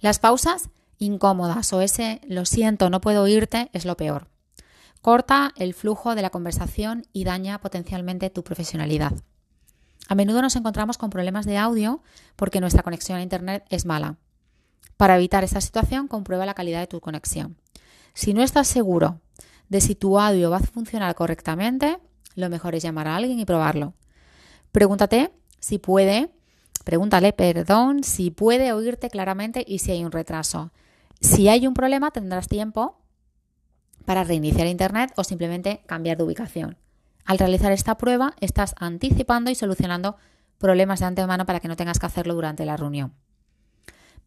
Las 0.00 0.18
pausas 0.18 0.70
incómodas 0.98 1.72
o 1.72 1.80
ese 1.80 2.20
lo 2.26 2.44
siento, 2.44 2.90
no 2.90 3.00
puedo 3.00 3.22
oírte 3.22 3.70
es 3.72 3.84
lo 3.84 3.96
peor. 3.96 4.28
Corta 5.00 5.52
el 5.56 5.74
flujo 5.74 6.14
de 6.14 6.22
la 6.22 6.30
conversación 6.30 7.06
y 7.12 7.24
daña 7.24 7.60
potencialmente 7.60 8.30
tu 8.30 8.44
profesionalidad. 8.44 9.14
A 10.10 10.16
menudo 10.16 10.42
nos 10.42 10.56
encontramos 10.56 10.98
con 10.98 11.08
problemas 11.08 11.46
de 11.46 11.56
audio 11.56 12.02
porque 12.34 12.60
nuestra 12.60 12.82
conexión 12.82 13.18
a 13.18 13.22
Internet 13.22 13.64
es 13.70 13.86
mala. 13.86 14.16
Para 14.96 15.14
evitar 15.14 15.44
esta 15.44 15.60
situación, 15.60 16.08
comprueba 16.08 16.44
la 16.44 16.54
calidad 16.54 16.80
de 16.80 16.88
tu 16.88 17.00
conexión. 17.00 17.56
Si 18.12 18.34
no 18.34 18.42
estás 18.42 18.66
seguro 18.66 19.20
de 19.68 19.80
si 19.80 19.94
tu 19.94 20.18
audio 20.18 20.50
va 20.50 20.56
a 20.56 20.60
funcionar 20.62 21.14
correctamente, 21.14 21.98
lo 22.34 22.50
mejor 22.50 22.74
es 22.74 22.82
llamar 22.82 23.06
a 23.06 23.14
alguien 23.14 23.38
y 23.38 23.44
probarlo. 23.44 23.94
Pregúntate 24.72 25.30
si 25.60 25.78
puede, 25.78 26.32
pregúntale, 26.82 27.32
perdón, 27.32 28.02
si 28.02 28.32
puede 28.32 28.72
oírte 28.72 29.10
claramente 29.10 29.64
y 29.64 29.78
si 29.78 29.92
hay 29.92 30.04
un 30.04 30.10
retraso. 30.10 30.72
Si 31.20 31.48
hay 31.48 31.68
un 31.68 31.74
problema, 31.74 32.10
tendrás 32.10 32.48
tiempo 32.48 32.98
para 34.06 34.24
reiniciar 34.24 34.66
Internet 34.66 35.12
o 35.14 35.22
simplemente 35.22 35.84
cambiar 35.86 36.16
de 36.16 36.24
ubicación. 36.24 36.78
Al 37.24 37.38
realizar 37.38 37.72
esta 37.72 37.96
prueba, 37.96 38.34
estás 38.40 38.74
anticipando 38.78 39.50
y 39.50 39.54
solucionando 39.54 40.16
problemas 40.58 41.00
de 41.00 41.06
antemano 41.06 41.46
para 41.46 41.60
que 41.60 41.68
no 41.68 41.76
tengas 41.76 41.98
que 41.98 42.06
hacerlo 42.06 42.34
durante 42.34 42.64
la 42.64 42.76
reunión. 42.76 43.14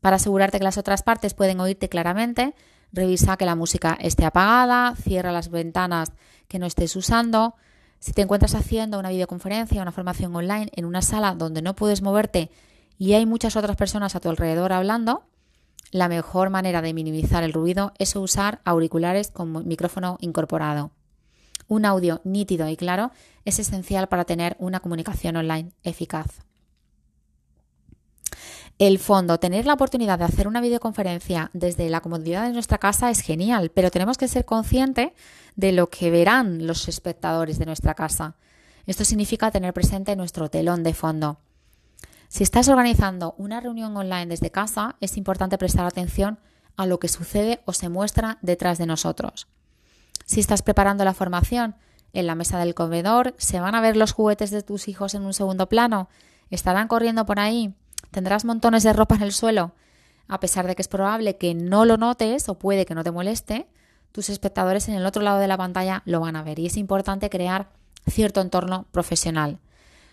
Para 0.02 0.18
asegurarte 0.18 0.58
que 0.58 0.64
las 0.64 0.78
otras 0.78 1.04
partes 1.04 1.34
pueden 1.34 1.60
oírte 1.60 1.90
claramente, 1.90 2.56
Revisa 2.94 3.38
que 3.38 3.46
la 3.46 3.56
música 3.56 3.98
esté 4.00 4.24
apagada, 4.24 4.96
cierra 4.96 5.32
las 5.32 5.50
ventanas 5.50 6.12
que 6.48 6.60
no 6.60 6.68
estés 6.68 6.96
usando. 6.96 7.56
Si 7.98 8.14
te 8.14 8.22
encuentras 8.22 8.54
haciendo 8.54 9.00
una 9.00 9.10
videoconferencia, 9.10 9.82
una 9.82 9.92
formación 9.92 10.36
online 10.36 10.70
en 10.76 10.86
una 10.86 11.02
sala 11.02 11.34
donde 11.34 11.64
no 11.64 11.76
puedes 11.76 12.04
moverte 12.04 12.52
y 13.00 13.14
hay 13.14 13.26
muchas 13.26 13.56
otras 13.56 13.76
personas 13.78 14.16
a 14.16 14.20
tu 14.20 14.30
alrededor 14.30 14.74
hablando, 14.74 15.24
la 15.92 16.08
mejor 16.08 16.52
manera 16.52 16.84
de 16.84 16.94
minimizar 16.94 17.44
el 17.44 17.54
ruido 17.54 17.94
es 17.98 18.16
usar 18.16 18.62
auriculares 18.64 19.32
con 19.32 19.68
micrófono 19.68 20.18
incorporado. 20.22 20.92
Un 21.74 21.86
audio 21.86 22.22
nítido 22.24 22.70
y 22.70 22.78
claro 22.78 23.10
es 23.46 23.58
esencial 23.58 24.08
para 24.08 24.26
tener 24.26 24.56
una 24.60 24.80
comunicación 24.80 25.38
online 25.38 25.72
eficaz. 25.82 26.28
El 28.78 29.00
fondo, 29.00 29.40
tener 29.40 29.66
la 29.66 29.74
oportunidad 29.74 30.20
de 30.20 30.26
hacer 30.26 30.48
una 30.48 30.62
videoconferencia 30.62 31.50
desde 31.54 31.90
la 31.90 32.02
comodidad 32.02 32.46
de 32.46 32.54
nuestra 32.54 32.78
casa 32.78 33.10
es 33.10 33.22
genial, 33.22 33.72
pero 33.72 33.90
tenemos 33.90 34.20
que 34.20 34.28
ser 34.28 34.46
conscientes 34.46 35.14
de 35.56 35.72
lo 35.72 35.90
que 35.90 36.12
verán 36.12 36.68
los 36.68 36.88
espectadores 36.88 37.58
de 37.58 37.66
nuestra 37.66 37.96
casa. 37.96 38.36
Esto 38.86 39.04
significa 39.04 39.50
tener 39.50 39.74
presente 39.74 40.16
nuestro 40.16 40.52
telón 40.52 40.84
de 40.84 40.94
fondo. 40.94 41.40
Si 42.28 42.44
estás 42.44 42.70
organizando 42.70 43.34
una 43.40 43.62
reunión 43.62 43.98
online 43.98 44.28
desde 44.28 44.52
casa, 44.52 44.96
es 45.02 45.18
importante 45.18 45.58
prestar 45.58 45.88
atención 45.88 46.38
a 46.78 46.86
lo 46.86 47.00
que 47.00 47.08
sucede 47.08 47.62
o 47.66 47.74
se 47.74 47.90
muestra 47.90 48.38
detrás 48.44 48.78
de 48.78 48.86
nosotros. 48.86 49.48
Si 50.26 50.40
estás 50.40 50.62
preparando 50.62 51.06
la 51.06 51.14
formación 51.14 51.76
en 52.14 52.28
la 52.28 52.36
mesa 52.36 52.60
del 52.60 52.74
comedor, 52.74 53.34
¿se 53.38 53.60
van 53.60 53.76
a 53.76 53.82
ver 53.82 53.98
los 53.98 54.14
juguetes 54.14 54.52
de 54.52 54.64
tus 54.64 54.88
hijos 54.88 55.16
en 55.16 55.24
un 55.24 55.34
segundo 55.34 55.68
plano? 55.68 56.10
¿Estarán 56.50 56.88
corriendo 56.88 57.26
por 57.26 57.40
ahí? 57.40 57.74
¿Tendrás 58.12 58.46
montones 58.46 58.84
de 58.84 58.94
ropa 58.94 59.16
en 59.16 59.24
el 59.24 59.32
suelo? 59.32 59.74
A 60.28 60.40
pesar 60.40 60.68
de 60.68 60.76
que 60.76 60.82
es 60.82 60.88
probable 60.88 61.38
que 61.38 61.54
no 61.54 61.86
lo 61.86 61.98
notes 61.98 62.48
o 62.48 62.58
puede 62.58 62.86
que 62.86 62.96
no 62.96 63.04
te 63.04 63.12
moleste, 63.12 63.68
tus 64.12 64.30
espectadores 64.30 64.88
en 64.88 64.96
el 64.96 65.06
otro 65.06 65.24
lado 65.24 65.40
de 65.40 65.48
la 65.48 65.58
pantalla 65.58 66.04
lo 66.06 66.20
van 66.20 66.36
a 66.36 66.44
ver 66.44 66.60
y 66.60 66.68
es 66.68 66.78
importante 66.78 67.30
crear 67.30 67.70
cierto 68.08 68.42
entorno 68.42 68.86
profesional. 68.92 69.60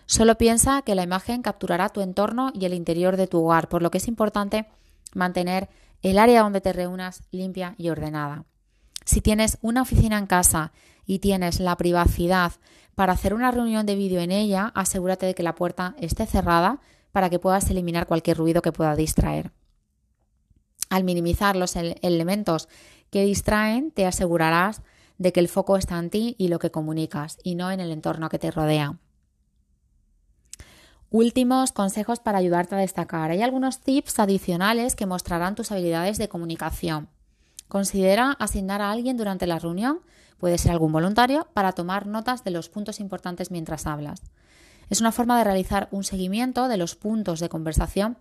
Solo 0.06 0.36
piensa 0.38 0.82
que 0.82 0.94
la 0.94 1.02
imagen 1.02 1.42
capturará 1.42 1.88
tu 1.90 2.00
entorno 2.00 2.50
y 2.54 2.64
el 2.64 2.74
interior 2.74 3.16
de 3.16 3.28
tu 3.28 3.44
hogar, 3.44 3.68
por 3.68 3.82
lo 3.82 3.90
que 3.90 3.98
es 3.98 4.08
importante 4.08 4.66
mantener 5.14 5.68
el 6.02 6.18
área 6.18 6.42
donde 6.42 6.60
te 6.60 6.72
reúnas 6.72 7.22
limpia 7.30 7.74
y 7.76 7.90
ordenada. 7.90 8.44
Si 9.04 9.20
tienes 9.20 9.58
una 9.62 9.82
oficina 9.82 10.18
en 10.18 10.26
casa 10.26 10.72
y 11.06 11.18
tienes 11.18 11.60
la 11.60 11.76
privacidad 11.76 12.52
para 12.94 13.12
hacer 13.12 13.34
una 13.34 13.50
reunión 13.50 13.86
de 13.86 13.96
vídeo 13.96 14.20
en 14.20 14.30
ella, 14.30 14.72
asegúrate 14.74 15.26
de 15.26 15.34
que 15.34 15.42
la 15.42 15.54
puerta 15.54 15.94
esté 15.98 16.26
cerrada 16.26 16.80
para 17.12 17.30
que 17.30 17.38
puedas 17.38 17.68
eliminar 17.70 18.06
cualquier 18.06 18.36
ruido 18.36 18.62
que 18.62 18.72
pueda 18.72 18.94
distraer. 18.94 19.52
Al 20.90 21.04
minimizar 21.04 21.56
los 21.56 21.76
elementos 21.76 22.68
que 23.10 23.24
distraen, 23.24 23.90
te 23.90 24.06
asegurarás 24.06 24.82
de 25.18 25.32
que 25.32 25.40
el 25.40 25.48
foco 25.48 25.76
está 25.76 25.98
en 25.98 26.10
ti 26.10 26.34
y 26.38 26.48
lo 26.48 26.58
que 26.58 26.70
comunicas 26.70 27.38
y 27.42 27.54
no 27.54 27.70
en 27.70 27.80
el 27.80 27.92
entorno 27.92 28.28
que 28.28 28.38
te 28.38 28.50
rodea. 28.50 28.98
Últimos 31.10 31.72
consejos 31.72 32.20
para 32.20 32.38
ayudarte 32.38 32.76
a 32.76 32.78
destacar. 32.78 33.30
Hay 33.30 33.42
algunos 33.42 33.80
tips 33.80 34.20
adicionales 34.20 34.94
que 34.94 35.06
mostrarán 35.06 35.56
tus 35.56 35.72
habilidades 35.72 36.18
de 36.18 36.28
comunicación. 36.28 37.08
Considera 37.70 38.33
asignar 38.33 38.83
a 38.83 38.90
alguien 38.90 39.16
durante 39.16 39.46
la 39.46 39.61
reunión, 39.61 40.00
puede 40.38 40.59
ser 40.59 40.72
algún 40.72 40.90
voluntario, 40.90 41.46
para 41.54 41.70
tomar 41.70 42.09
notas 42.09 42.42
de 42.42 42.50
los 42.50 42.68
puntos 42.68 42.98
importantes 42.98 43.52
mientras 43.52 43.87
hablas. 43.87 44.22
Es 44.88 45.00
una 45.00 45.12
forma 45.12 45.38
de 45.38 45.44
realizar 45.44 45.87
un 45.92 46.02
seguimiento 46.02 46.66
de 46.66 46.76
los 46.76 46.96
puntos 46.96 47.38
de 47.38 47.48
conversación 47.48 48.18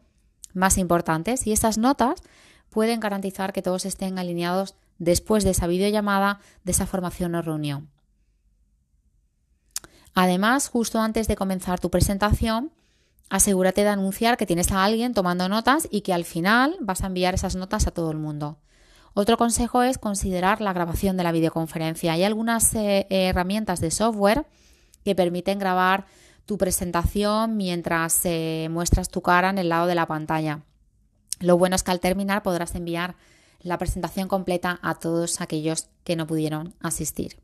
más 0.54 0.78
importantes 0.78 1.48
y 1.48 1.52
estas 1.52 1.80
notas 1.80 2.22
pueden 2.70 3.00
garantizar 3.00 3.52
que 3.52 3.64
todos 3.64 3.86
estén 3.86 4.20
alineados 4.20 4.76
después 5.00 5.44
de 5.44 5.50
esa 5.50 5.66
videollamada, 5.66 6.42
de 6.64 6.72
esa 6.72 6.86
formación 6.86 7.34
o 7.34 7.42
reunión. 7.42 7.90
Además, 10.14 10.70
justo 10.70 11.00
antes 11.00 11.28
de 11.28 11.36
comenzar 11.36 11.80
tu 11.80 11.90
presentación, 11.90 12.72
asegúrate 13.32 13.82
de 13.82 13.90
anunciar 13.90 14.38
que 14.38 14.46
tienes 14.46 14.72
a 14.72 14.84
alguien 14.84 15.16
tomando 15.16 15.50
notas 15.50 15.88
y 15.90 16.02
que 16.02 16.14
al 16.14 16.26
final 16.26 16.78
vas 16.82 17.02
a 17.02 17.08
enviar 17.08 17.34
esas 17.34 17.56
notas 17.56 17.88
a 17.88 17.92
todo 17.92 18.12
el 18.12 18.18
mundo. 18.18 18.60
Otro 19.22 19.36
consejo 19.36 19.84
es 19.84 19.98
considerar 19.98 20.62
la 20.62 20.72
grabación 20.72 21.18
de 21.18 21.26
la 21.26 21.34
videoconferencia. 21.34 22.14
Hay 22.14 22.24
algunas 22.24 22.74
eh, 22.74 23.06
herramientas 23.10 23.82
de 23.82 23.92
software 23.92 24.46
que 25.04 25.14
permiten 25.14 25.60
grabar 25.60 26.06
tu 26.46 26.58
presentación 26.58 27.58
mientras 27.58 28.22
eh, 28.24 28.70
muestras 28.72 29.10
tu 29.10 29.22
cara 29.22 29.50
en 29.50 29.58
el 29.58 29.68
lado 29.68 29.88
de 29.88 29.96
la 29.96 30.08
pantalla. 30.08 30.62
Lo 31.42 31.58
bueno 31.58 31.76
es 31.76 31.84
que 31.84 31.92
al 31.92 32.00
terminar 32.00 32.44
podrás 32.44 32.76
enviar 32.76 33.18
la 33.60 33.78
presentación 33.78 34.30
completa 34.30 34.80
a 34.82 34.96
todos 34.96 35.42
aquellos 35.42 35.90
que 36.06 36.16
no 36.16 36.26
pudieron 36.26 36.74
asistir. 36.80 37.42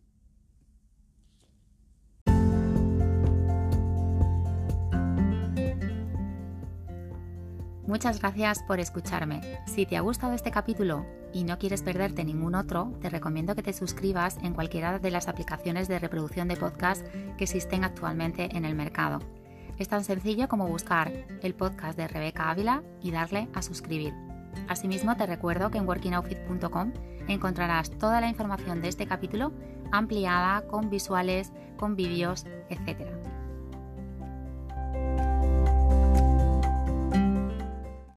Muchas 7.87 8.19
gracias 8.19 8.63
por 8.63 8.79
escucharme. 8.79 9.41
Si 9.67 9.85
te 9.85 9.95
ha 9.95 10.01
gustado 10.01 10.33
este 10.33 10.49
capítulo 10.49 11.05
y 11.33 11.43
no 11.43 11.59
quieres 11.59 11.83
perderte 11.83 12.23
ningún 12.23 12.55
otro, 12.55 12.91
te 12.99 13.11
recomiendo 13.11 13.53
que 13.53 13.61
te 13.61 13.73
suscribas 13.73 14.37
en 14.41 14.53
cualquiera 14.53 14.97
de 14.97 15.11
las 15.11 15.27
aplicaciones 15.27 15.87
de 15.87 15.99
reproducción 15.99 16.47
de 16.47 16.57
podcast 16.57 17.05
que 17.37 17.43
existen 17.43 17.83
actualmente 17.83 18.57
en 18.57 18.65
el 18.65 18.73
mercado. 18.73 19.19
Es 19.77 19.87
tan 19.87 20.03
sencillo 20.03 20.47
como 20.47 20.67
buscar 20.67 21.11
el 21.43 21.53
podcast 21.53 21.95
de 21.95 22.07
Rebeca 22.07 22.49
Ávila 22.49 22.81
y 23.03 23.11
darle 23.11 23.49
a 23.53 23.61
suscribir. 23.61 24.15
Asimismo, 24.67 25.15
te 25.15 25.27
recuerdo 25.27 25.69
que 25.69 25.77
en 25.77 25.87
workingoutfit.com 25.87 26.91
encontrarás 27.27 27.91
toda 27.91 28.19
la 28.19 28.29
información 28.29 28.81
de 28.81 28.87
este 28.87 29.05
capítulo 29.05 29.51
ampliada 29.91 30.65
con 30.67 30.89
visuales, 30.89 31.51
con 31.77 31.95
vídeos, 31.95 32.45
etc. 32.69 33.34